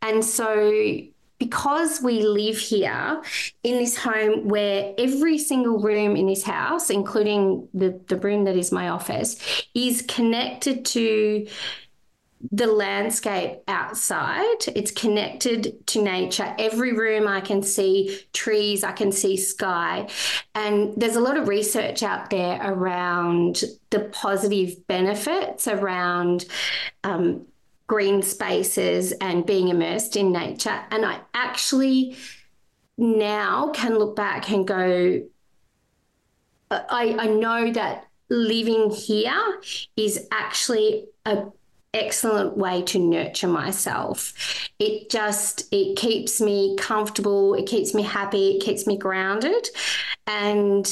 [0.03, 0.71] And so
[1.39, 3.23] because we live here
[3.63, 8.55] in this home where every single room in this house, including the, the room that
[8.55, 11.47] is my office, is connected to
[12.51, 14.67] the landscape outside.
[14.67, 16.55] It's connected to nature.
[16.57, 20.09] Every room I can see trees, I can see sky.
[20.55, 26.45] And there's a lot of research out there around the positive benefits around
[27.03, 27.45] um,
[27.87, 30.79] green spaces and being immersed in nature.
[30.91, 32.15] And I actually
[32.97, 35.23] now can look back and go,
[36.71, 39.59] I, I know that living here
[39.97, 41.47] is actually a
[41.93, 44.33] excellent way to nurture myself.
[44.79, 49.67] It just it keeps me comfortable, it keeps me happy, it keeps me grounded.
[50.27, 50.85] And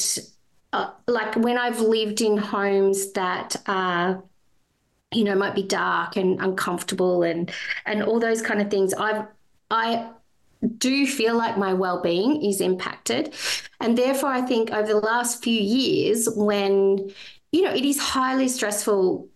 [0.73, 4.23] uh, like when I've lived in homes that are
[5.11, 7.51] you know might be dark and uncomfortable and
[7.85, 9.25] and all those kind of things I've
[9.71, 10.09] I
[10.77, 13.33] do feel like my well-being is impacted
[13.79, 17.11] and therefore I think over the last few years when
[17.51, 19.29] you know it is highly stressful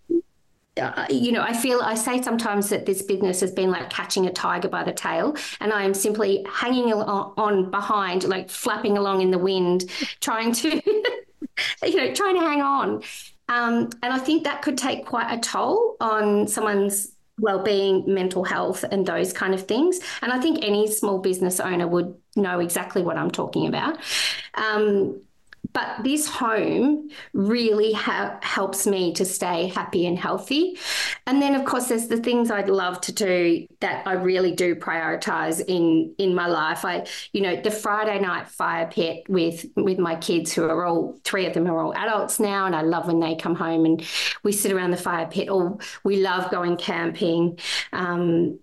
[0.77, 4.25] uh, you know, I feel I say sometimes that this business has been like catching
[4.25, 9.21] a tiger by the tail, and I am simply hanging on behind, like flapping along
[9.21, 9.89] in the wind,
[10.21, 10.69] trying to,
[11.83, 13.03] you know, trying to hang on.
[13.49, 18.85] Um, and I think that could take quite a toll on someone's well-being, mental health,
[18.89, 19.99] and those kind of things.
[20.21, 23.97] And I think any small business owner would know exactly what I'm talking about.
[24.53, 25.21] Um,
[25.73, 30.77] but this home really ha- helps me to stay happy and healthy.
[31.27, 34.75] And then, of course, there's the things I'd love to do that I really do
[34.75, 36.83] prioritize in in my life.
[36.85, 41.19] I, you know, the Friday night fire pit with with my kids, who are all
[41.23, 44.05] three of them are all adults now, and I love when they come home and
[44.43, 45.49] we sit around the fire pit.
[45.49, 47.59] Or we love going camping.
[47.93, 48.59] Um,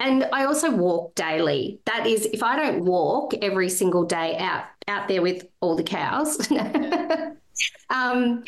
[0.00, 1.78] and I also walk daily.
[1.84, 5.82] That is, if I don't walk every single day out out there with all the
[5.82, 6.48] cows,
[7.90, 8.44] um,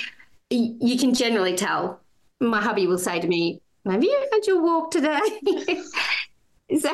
[0.51, 2.01] you can generally tell.
[2.41, 5.21] My hubby will say to me, Have you had your walk today?
[6.79, 6.91] so,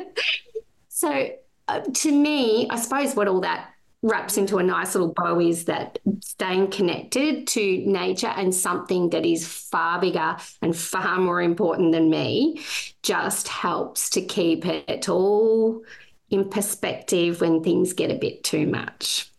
[0.88, 1.28] so
[1.68, 3.70] uh, to me, I suppose what all that
[4.02, 9.26] wraps into a nice little bow is that staying connected to nature and something that
[9.26, 12.62] is far bigger and far more important than me
[13.02, 15.82] just helps to keep it all
[16.30, 19.30] in perspective when things get a bit too much.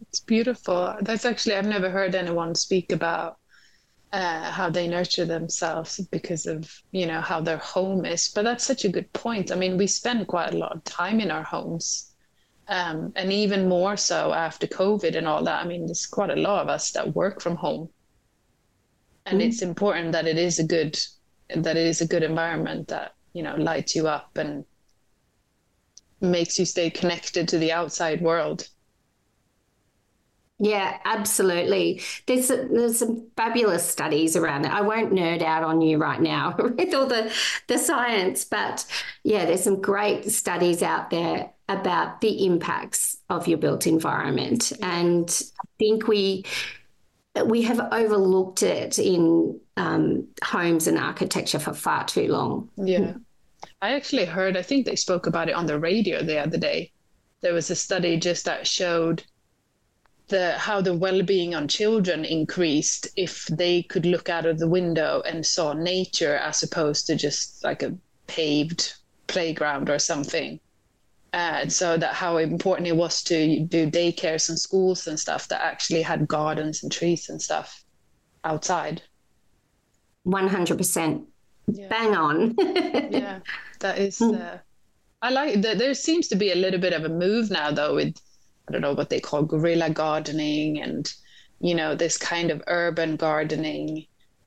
[0.00, 0.96] It's beautiful.
[1.02, 3.38] That's actually, I've never heard anyone speak about
[4.12, 8.28] uh, how they nurture themselves because of, you know, how their home is.
[8.34, 9.52] But that's such a good point.
[9.52, 12.10] I mean, we spend quite a lot of time in our homes
[12.70, 15.62] um, and even more so after COVID and all that.
[15.62, 17.90] I mean, there's quite a lot of us that work from home,
[19.26, 19.44] and mm.
[19.46, 20.98] it's important that it is a good
[21.54, 24.64] that it is a good environment that you know lights you up and
[26.20, 28.68] makes you stay connected to the outside world.
[30.62, 32.02] Yeah, absolutely.
[32.26, 34.72] There's there's some fabulous studies around it.
[34.72, 37.32] I won't nerd out on you right now with all the
[37.66, 38.84] the science, but
[39.24, 44.70] yeah, there's some great studies out there about the impacts of your built environment.
[44.82, 46.44] And I think we
[47.46, 52.68] we have overlooked it in um, homes and architecture for far too long.
[52.76, 53.14] Yeah.
[53.82, 56.92] I actually heard, I think they spoke about it on the radio the other day.
[57.40, 59.24] There was a study just that showed
[60.28, 65.22] the how the well-being on children increased if they could look out of the window
[65.26, 67.96] and saw nature as opposed to just like a
[68.26, 68.94] paved
[69.26, 70.60] playground or something.
[71.32, 75.46] Uh, and so that how important it was to do daycares and schools and stuff
[75.48, 77.84] that actually had gardens and trees and stuff
[78.42, 79.02] outside.
[80.26, 81.26] 100%
[81.74, 81.88] yeah.
[81.88, 82.54] bang on.
[82.58, 83.40] yeah,
[83.80, 84.18] that is.
[84.18, 84.34] Hmm.
[84.34, 84.58] Uh,
[85.22, 85.78] I like that.
[85.78, 88.16] There seems to be a little bit of a move now, though, with
[88.70, 91.12] I don't know what they call guerrilla gardening and
[91.60, 94.06] you know this kind of urban gardening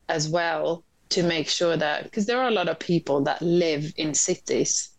[0.10, 3.94] as well to make sure that because there are a lot of people that live
[3.98, 4.92] in cities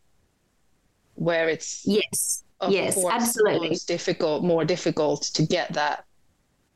[1.15, 6.05] where it's yes yes course, absolutely it's difficult more difficult to get that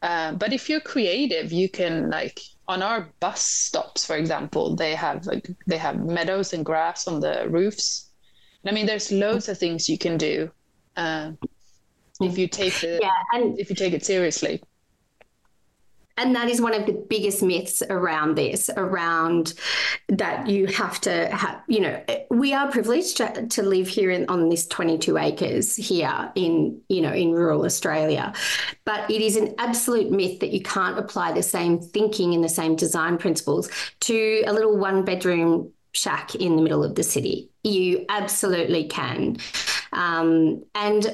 [0.03, 4.95] uh, but if you're creative you can like on our bus stops for example they
[4.95, 8.11] have like they have meadows and grass on the roofs.
[8.67, 10.51] I mean there's loads of things you can do
[10.97, 11.33] uh,
[12.21, 14.63] if you take the yeah, and if you take it seriously
[16.19, 19.55] and that is one of the biggest myths around this around
[20.09, 24.27] that you have to have you know we are privileged to, to live here in,
[24.29, 28.33] on this 22 acres here in you know in rural australia.
[28.85, 32.49] But it is an absolute myth that you can't apply the same thinking and the
[32.49, 37.51] same design principles to a little one bedroom shack in the middle of the city.
[37.65, 39.39] You absolutely can.
[39.93, 41.07] Um, and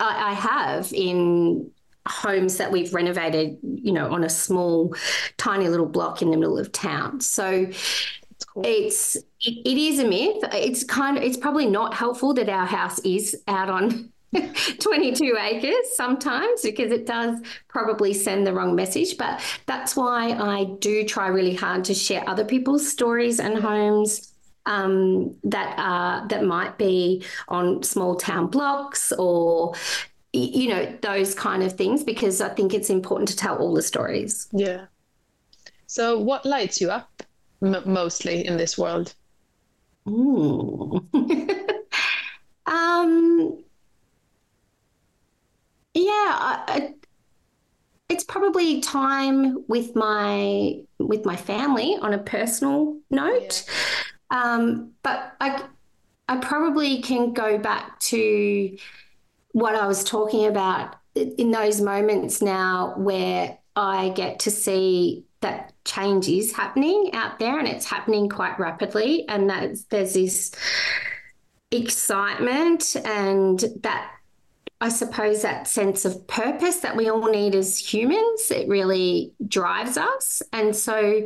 [0.00, 1.70] I, I have in
[2.06, 4.94] homes that we've renovated, you know, on a small,
[5.36, 7.20] tiny little block in the middle of town.
[7.20, 7.66] So
[8.54, 8.62] cool.
[8.64, 10.42] it's it, it is a myth.
[10.52, 14.12] It's kind of it's probably not helpful that our house is out on
[14.80, 19.16] 22 acres sometimes because it does probably send the wrong message.
[19.16, 24.32] But that's why I do try really hard to share other people's stories and homes.
[24.68, 29.74] Um, that are that might be on small town blocks or
[30.38, 33.82] you know, those kind of things because I think it's important to tell all the
[33.82, 34.48] stories.
[34.52, 34.86] Yeah.
[35.86, 37.22] So, what lights you up
[37.62, 39.14] m- mostly in this world?
[40.06, 41.02] um,
[45.94, 46.94] yeah, I, I,
[48.08, 53.64] it's probably time with my with my family on a personal note.
[53.66, 53.74] Yeah.
[54.28, 55.64] Um, but I
[56.28, 58.76] I probably can go back to
[59.56, 65.72] what I was talking about in those moments now where I get to see that
[65.86, 69.26] change is happening out there and it's happening quite rapidly.
[69.30, 70.52] And that there's this
[71.70, 74.12] excitement and that
[74.82, 78.50] I suppose that sense of purpose that we all need as humans.
[78.50, 80.42] It really drives us.
[80.52, 81.24] And so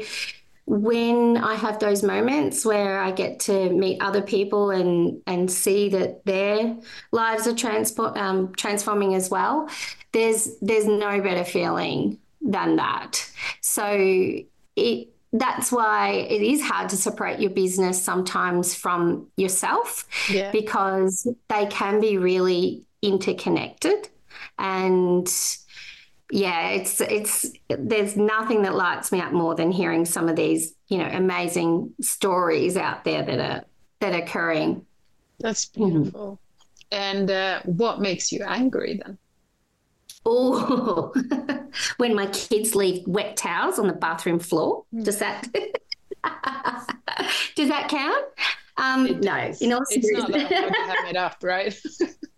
[0.71, 5.89] when I have those moments where I get to meet other people and and see
[5.89, 6.77] that their
[7.11, 9.68] lives are transport um, transforming as well,
[10.12, 13.29] there's there's no better feeling than that.
[13.62, 13.85] So
[14.77, 20.53] it that's why it is hard to separate your business sometimes from yourself yeah.
[20.53, 24.09] because they can be really interconnected
[24.59, 25.29] and
[26.31, 30.74] yeah, it's it's there's nothing that lights me up more than hearing some of these,
[30.89, 33.64] you know, amazing stories out there that are
[34.01, 34.87] that are occurring.
[35.41, 36.39] That's beautiful.
[36.93, 36.93] Mm-hmm.
[36.93, 39.18] And uh, what makes you angry then?
[40.26, 41.12] Oh,
[41.97, 44.85] when my kids leave wet towels on the bathroom floor.
[44.95, 45.05] Mm.
[45.05, 45.49] Does that?
[47.55, 48.24] Does that count?
[48.76, 49.62] Um, It no, does.
[49.62, 50.59] in all it's not that seriousness.
[50.59, 51.81] hard to hem it up, right?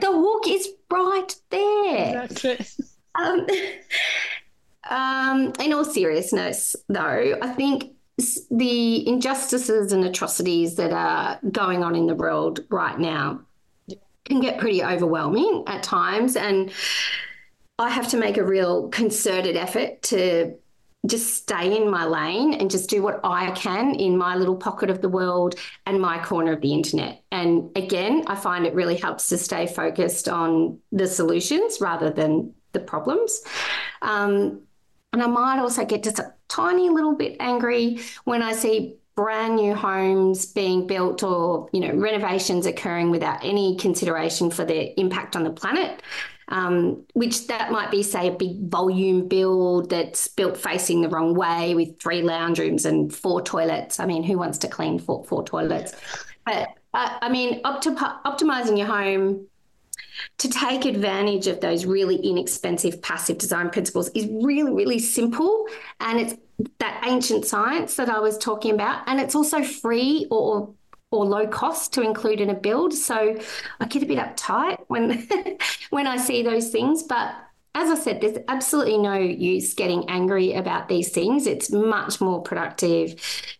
[0.00, 2.24] The hook is right there.
[2.24, 2.66] exactly.
[3.14, 3.46] Um,
[4.90, 7.92] um, in all seriousness, though, I think
[8.50, 13.40] the injustices and atrocities that are going on in the world right now
[14.24, 16.36] can get pretty overwhelming at times.
[16.36, 16.70] And
[17.78, 20.54] I have to make a real concerted effort to
[21.06, 24.90] just stay in my lane and just do what I can in my little pocket
[24.90, 25.54] of the world
[25.86, 27.22] and my corner of the internet.
[27.32, 32.52] And again, I find it really helps to stay focused on the solutions rather than
[32.72, 33.42] the problems.
[34.02, 34.62] Um,
[35.12, 39.56] and I might also get just a tiny little bit angry when I see brand
[39.56, 45.36] new homes being built or you know renovations occurring without any consideration for their impact
[45.36, 46.00] on the planet
[46.50, 51.34] um, which that might be, say, a big volume build that's built facing the wrong
[51.34, 54.00] way with three lounge rooms and four toilets.
[54.00, 55.94] I mean, who wants to clean four, four toilets?
[56.44, 59.46] But uh, I mean, opti- optimizing your home
[60.38, 65.66] to take advantage of those really inexpensive passive design principles is really, really simple.
[66.00, 66.34] And it's
[66.78, 69.04] that ancient science that I was talking about.
[69.06, 70.74] And it's also free or
[71.10, 72.92] or low cost to include in a build.
[72.92, 73.36] So
[73.80, 75.28] I get a bit uptight when
[75.90, 77.02] when I see those things.
[77.02, 77.34] But
[77.74, 81.46] as I said, there's absolutely no use getting angry about these things.
[81.46, 83.14] It's much more productive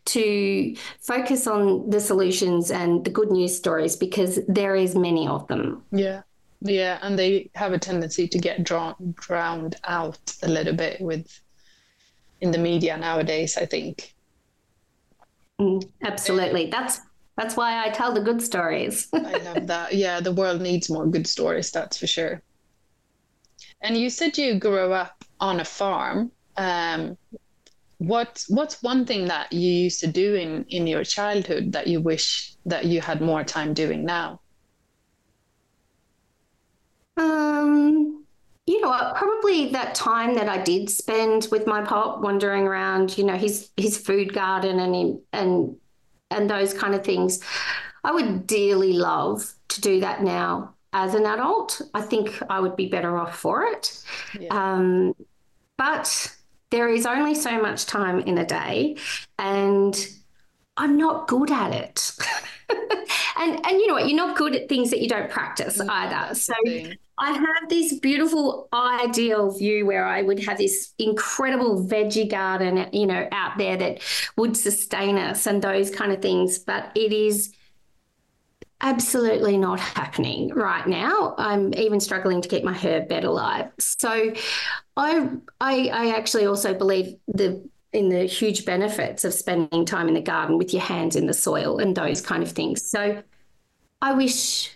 [0.07, 5.47] to focus on the solutions and the good news stories because there is many of
[5.49, 5.85] them.
[5.93, 6.23] Yeah.
[6.63, 11.41] Yeah, and they have a tendency to get drawn drowned out a little bit with
[12.43, 14.15] in the media nowadays, I think.
[15.59, 16.69] Mm, absolutely.
[16.71, 17.01] That's
[17.41, 19.09] that's why I tell the good stories.
[19.15, 19.95] I love that.
[19.95, 22.43] Yeah, the world needs more good stories, that's for sure.
[23.81, 26.33] And you said you grew up on a farm.
[26.59, 27.17] Um,
[27.97, 32.03] what what's one thing that you used to do in in your childhood that you
[32.03, 34.41] wish that you had more time doing now?
[37.17, 38.27] Um,
[38.67, 39.17] you know what?
[39.17, 43.71] Probably that time that I did spend with my pop, wandering around, you know, his
[43.79, 45.77] his food garden and in, and
[46.31, 47.41] and those kind of things.
[48.03, 51.81] I would dearly love to do that now as an adult.
[51.95, 54.03] I think I would be better off for it.
[54.39, 54.49] Yeah.
[54.51, 55.15] Um,
[55.77, 56.37] but
[56.71, 58.97] there is only so much time in a day,
[59.39, 59.97] and
[60.77, 62.13] I'm not good at it.
[63.39, 64.09] and and you know what?
[64.09, 66.35] You're not good at things that you don't practice No, either.
[66.35, 66.55] So.
[67.23, 73.07] I have this beautiful ideal view where I would have this incredible veggie garden, you
[73.07, 74.01] know, out there that
[74.39, 76.59] would sustain us and those kind of things.
[76.61, 77.53] But it is
[78.81, 81.35] absolutely not happening right now.
[81.37, 83.71] I'm even struggling to keep my herb bed alive.
[83.79, 84.33] So
[84.97, 85.29] I
[85.61, 90.21] I, I actually also believe the in the huge benefits of spending time in the
[90.21, 92.89] garden with your hands in the soil and those kind of things.
[92.89, 93.23] So
[94.01, 94.73] I wish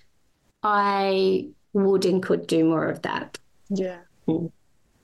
[0.62, 3.38] I would and could do more of that.
[3.68, 3.98] Yeah.
[4.26, 4.50] Mm.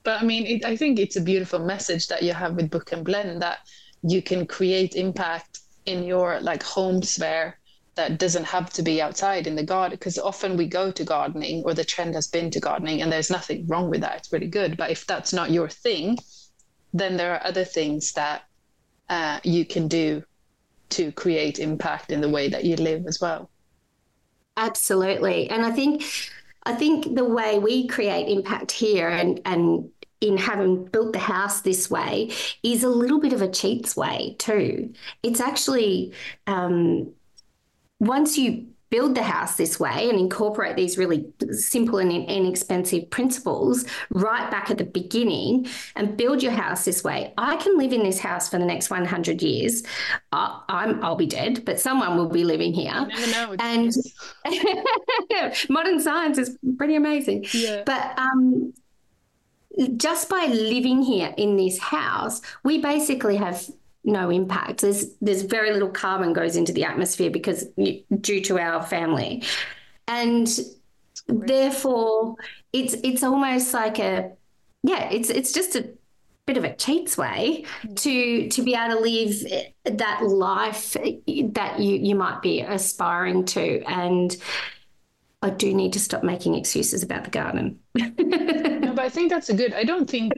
[0.03, 3.05] But I mean, it, I think it's a beautiful message that you have with Booken
[3.05, 3.59] Blend that
[4.03, 7.59] you can create impact in your like home sphere
[7.97, 9.97] that doesn't have to be outside in the garden.
[9.97, 13.31] Because often we go to gardening, or the trend has been to gardening, and there's
[13.31, 14.17] nothing wrong with that.
[14.17, 14.77] It's really good.
[14.77, 16.17] But if that's not your thing,
[16.93, 18.45] then there are other things that
[19.09, 20.23] uh, you can do
[20.91, 23.51] to create impact in the way that you live as well.
[24.57, 25.49] Absolutely.
[25.49, 26.03] And I think
[26.65, 29.89] I think the way we create impact here and and
[30.21, 32.31] in having built the house this way
[32.63, 34.93] is a little bit of a cheats way too.
[35.23, 36.13] It's actually
[36.47, 37.13] um,
[38.01, 43.85] once you build the house this way and incorporate these really simple and inexpensive principles
[44.11, 45.67] right back at the beginning
[45.97, 48.91] and build your house this way i can live in this house for the next
[48.91, 49.83] 100 years.
[50.33, 53.09] Uh, I'm, i'll be dead but someone will be living here.
[53.61, 53.93] And
[55.69, 57.47] modern science is pretty amazing.
[57.53, 57.83] Yeah.
[57.85, 58.73] but um,
[59.97, 63.65] just by living here in this house, we basically have
[64.11, 64.83] no impact.
[64.83, 67.67] There's there's very little carbon goes into the atmosphere because
[68.21, 69.43] due to our family,
[70.09, 70.49] and
[71.27, 72.37] therefore
[72.73, 74.33] it's it's almost like a
[74.83, 75.91] yeah it's it's just a
[76.47, 77.97] bit of a cheats way mm.
[77.97, 83.83] to to be able to live that life that you you might be aspiring to
[83.83, 84.37] and
[85.43, 87.79] I do need to stop making excuses about the garden.
[87.95, 89.73] no, but I think that's a good.
[89.73, 90.35] I don't think,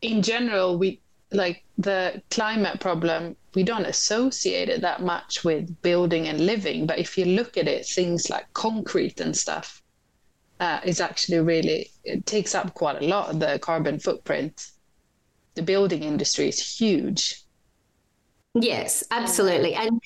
[0.00, 1.00] in general, we
[1.32, 3.36] like the climate problem.
[3.54, 6.86] We don't associate it that much with building and living.
[6.86, 9.82] But if you look at it, things like concrete and stuff
[10.60, 14.70] uh, is actually really it takes up quite a lot of the carbon footprint.
[15.54, 17.42] The building industry is huge.
[18.54, 19.74] Yes, absolutely.
[19.74, 20.00] And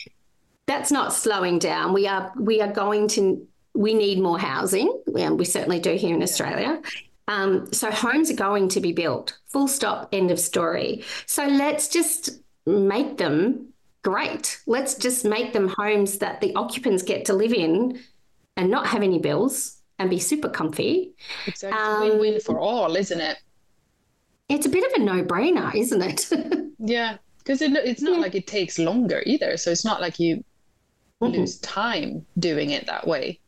[0.66, 1.92] that's not slowing down.
[1.92, 5.02] We are we are going to we need more housing.
[5.18, 6.80] And we certainly do here in Australia.
[7.28, 9.38] Um, so homes are going to be built.
[9.48, 10.08] Full stop.
[10.12, 11.04] End of story.
[11.26, 13.68] So let's just make them
[14.02, 14.60] great.
[14.66, 18.00] Let's just make them homes that the occupants get to live in
[18.56, 21.14] and not have any bills and be super comfy.
[21.46, 21.80] Exactly.
[21.80, 23.38] Um, Win-win for all, isn't it?
[24.48, 26.30] It's a bit of a no-brainer, isn't it?
[26.78, 28.20] yeah, because it, it's not yeah.
[28.20, 29.56] like it takes longer either.
[29.56, 30.44] So it's not like you
[31.22, 31.38] mm-hmm.
[31.38, 33.40] lose time doing it that way.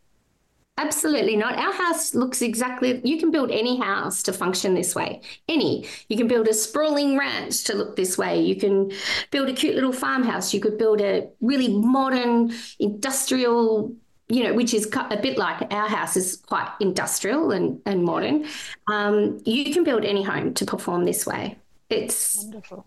[0.78, 1.56] Absolutely not.
[1.56, 5.22] Our house looks exactly, you can build any house to function this way.
[5.48, 5.86] Any.
[6.08, 8.42] You can build a sprawling ranch to look this way.
[8.42, 8.92] You can
[9.30, 10.52] build a cute little farmhouse.
[10.52, 13.94] You could build a really modern industrial,
[14.28, 18.46] you know, which is a bit like our house is quite industrial and, and modern.
[18.86, 21.58] Um, you can build any home to perform this way.
[21.88, 22.86] It's wonderful.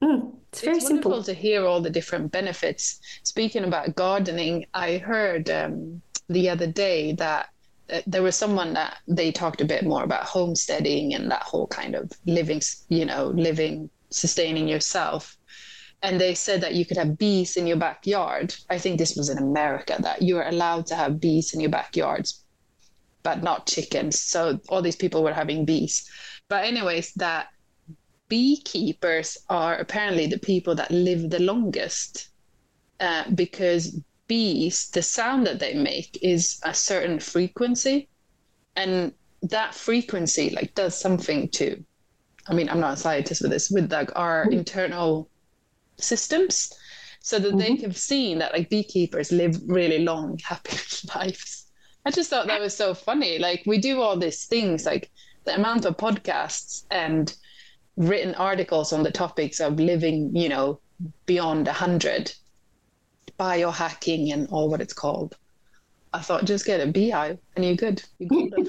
[0.00, 1.24] Mm, it's very it's simple.
[1.24, 3.00] to hear all the different benefits.
[3.24, 5.50] Speaking about gardening, I heard.
[5.50, 7.48] Um, the other day that
[7.92, 11.66] uh, there was someone that they talked a bit more about homesteading and that whole
[11.66, 15.36] kind of living, you know, living, sustaining yourself.
[16.02, 18.54] And they said that you could have bees in your backyard.
[18.70, 21.70] I think this was in America that you are allowed to have bees in your
[21.70, 22.44] backyards,
[23.22, 24.18] but not chickens.
[24.18, 26.08] So all these people were having bees.
[26.48, 27.48] But, anyways, that
[28.28, 32.30] beekeepers are apparently the people that live the longest
[33.00, 34.00] uh, because
[34.30, 38.08] bees, the sound that they make is a certain frequency.
[38.76, 39.12] And
[39.42, 41.84] that frequency like does something to
[42.46, 44.58] I mean, I'm not a scientist with this, with like our mm-hmm.
[44.58, 45.28] internal
[45.98, 46.72] systems.
[47.22, 47.58] So that mm-hmm.
[47.58, 50.76] they have seen that like beekeepers live really long, happy
[51.14, 51.66] lives.
[52.06, 53.38] I just thought that was so funny.
[53.38, 55.10] Like we do all these things, like
[55.44, 57.34] the amount of podcasts and
[57.96, 60.80] written articles on the topics of living, you know,
[61.26, 62.32] beyond a hundred
[63.40, 65.36] biohacking and all what it's called.
[66.12, 68.02] I thought just get a beehive and you're good.
[68.18, 68.52] You're good.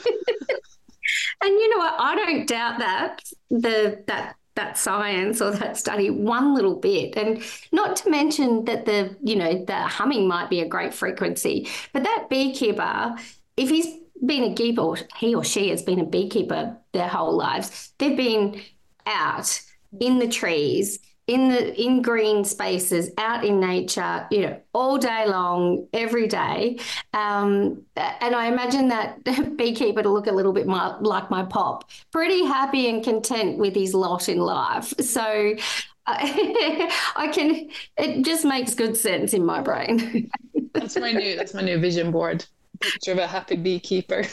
[1.41, 1.95] and you know what?
[1.99, 7.41] I don't doubt that the that that science or that study one little bit and
[7.72, 12.03] not to mention that the you know the humming might be a great frequency but
[12.03, 13.15] that beekeeper
[13.55, 13.95] if he's
[14.26, 18.17] been a keeper or he or she has been a beekeeper their whole lives they've
[18.17, 18.61] been
[19.05, 19.61] out
[20.01, 20.99] in the trees
[21.32, 26.78] in the in green spaces out in nature you know all day long every day.
[27.14, 29.24] Um, and i imagine that
[29.58, 31.90] beekeeper to look a little bit more like my pop.
[32.12, 34.94] Pretty happy and content with his lot in life.
[35.00, 35.56] So
[36.06, 40.30] I can it just makes good sense in my brain.
[40.74, 42.46] That's my new that's my new vision board.
[42.80, 44.24] Picture of a happy beekeeper.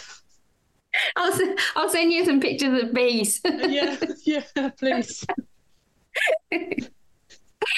[1.16, 3.40] I'll, I'll send you some pictures of bees.
[3.44, 5.24] Yeah yeah please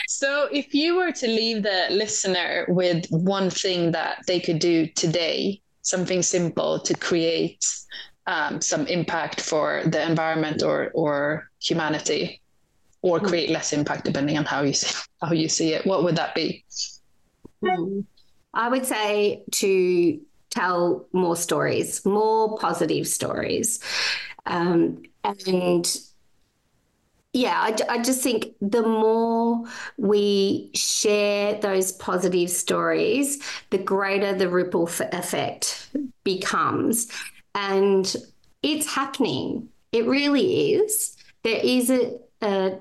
[0.08, 4.86] so, if you were to leave the listener with one thing that they could do
[4.86, 7.64] today, something simple to create
[8.26, 12.40] um, some impact for the environment or or humanity,
[13.02, 13.26] or hmm.
[13.26, 16.34] create less impact depending on how you see how you see it, what would that
[16.34, 16.64] be?
[17.64, 18.00] Hmm.
[18.52, 20.20] I would say to
[20.50, 23.80] tell more stories, more positive stories,
[24.46, 25.86] um, and
[27.32, 29.64] yeah, I, I just think the more
[29.96, 35.90] we share those positive stories, the greater the ripple effect
[36.24, 37.08] becomes.
[37.54, 38.14] And
[38.62, 39.68] it's happening.
[39.92, 41.16] It really is.
[41.44, 42.78] There is a, a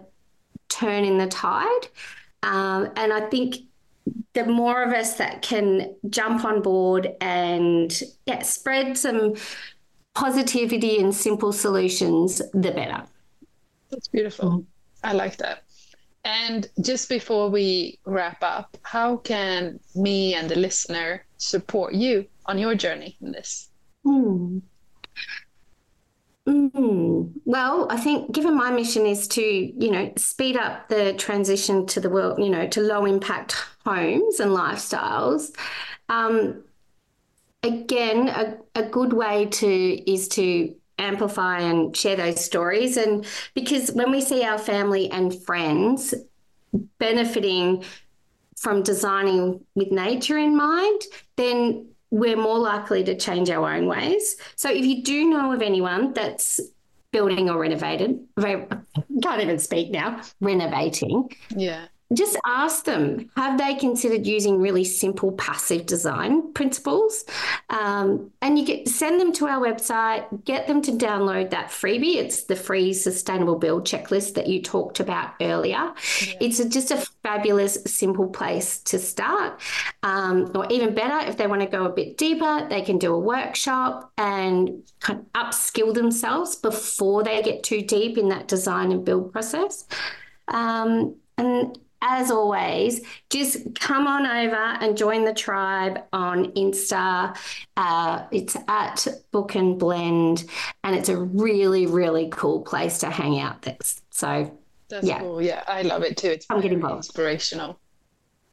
[0.68, 1.88] turn in the tide.
[2.42, 3.58] Um, and I think
[4.34, 9.36] the more of us that can jump on board and yeah, spread some
[10.16, 13.04] positivity and simple solutions, the better.
[13.90, 14.50] That's beautiful.
[14.50, 14.62] Mm-hmm.
[15.04, 15.64] I like that.
[16.26, 22.58] And just before we wrap up, how can me and the listener support you on
[22.58, 23.70] your journey in this?
[24.06, 24.62] Mm.
[26.46, 27.32] Mm.
[27.46, 32.00] Well, I think given my mission is to, you know, speed up the transition to
[32.00, 35.56] the world, you know, to low impact homes and lifestyles.
[36.10, 36.64] Um,
[37.64, 42.98] again, a, a good way to is to amplify and share those stories.
[42.98, 46.14] And because when we see our family and friends
[47.00, 47.84] benefiting
[48.58, 51.02] from designing with nature in mind,
[51.38, 54.36] then we're more likely to change our own ways.
[54.56, 56.60] So if you do know of anyone that's
[57.12, 61.30] building or renovated, can't even speak now, renovating.
[61.56, 61.86] Yeah.
[62.14, 67.26] Just ask them have they considered using really simple passive design principles?
[67.70, 72.16] Um, and you get send them to our website get them to download that freebie.
[72.16, 75.70] It's the free sustainable build checklist that you talked about earlier.
[75.70, 75.94] Yeah.
[76.42, 79.60] it's a, just a fabulous simple place to start.
[80.04, 83.14] Um, or even better if they want to go a bit deeper they can do
[83.14, 88.92] a workshop and kind of upskill themselves before they get too deep in that design
[88.92, 89.86] and build process.
[90.48, 97.36] Um, and as always, just come on over and join the tribe on Insta.
[97.78, 100.46] Uh, it's at Booken Blend,
[100.84, 103.62] and it's a really, really cool place to hang out.
[103.62, 104.58] This so
[104.90, 105.20] that's yeah.
[105.20, 105.42] cool.
[105.42, 106.30] Yeah, I love it too.
[106.30, 107.06] It's I'm getting involved.
[107.06, 107.80] inspirational.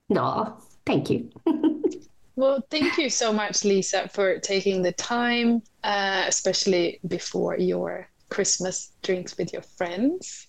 [0.09, 1.31] No, thank you.
[2.37, 8.93] well, thank you so much, Lisa, for taking the time, uh, especially before your Christmas
[9.03, 10.46] drinks with your friends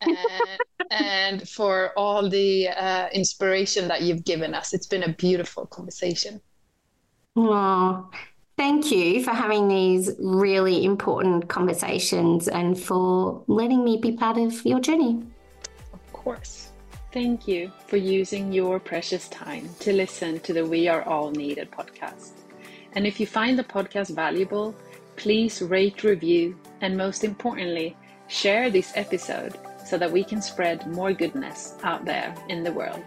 [0.00, 0.18] and,
[0.90, 4.72] and for all the uh, inspiration that you've given us.
[4.72, 6.40] It's been a beautiful conversation.
[7.36, 8.10] Oh,
[8.56, 14.64] thank you for having these really important conversations and for letting me be part of
[14.64, 15.22] your journey.
[15.92, 16.72] Of course.
[17.12, 21.70] Thank you for using your precious time to listen to the We Are All Needed
[21.70, 22.32] podcast.
[22.92, 24.74] And if you find the podcast valuable,
[25.16, 27.96] please rate, review, and most importantly,
[28.28, 29.56] share this episode
[29.88, 33.02] so that we can spread more goodness out there in the world.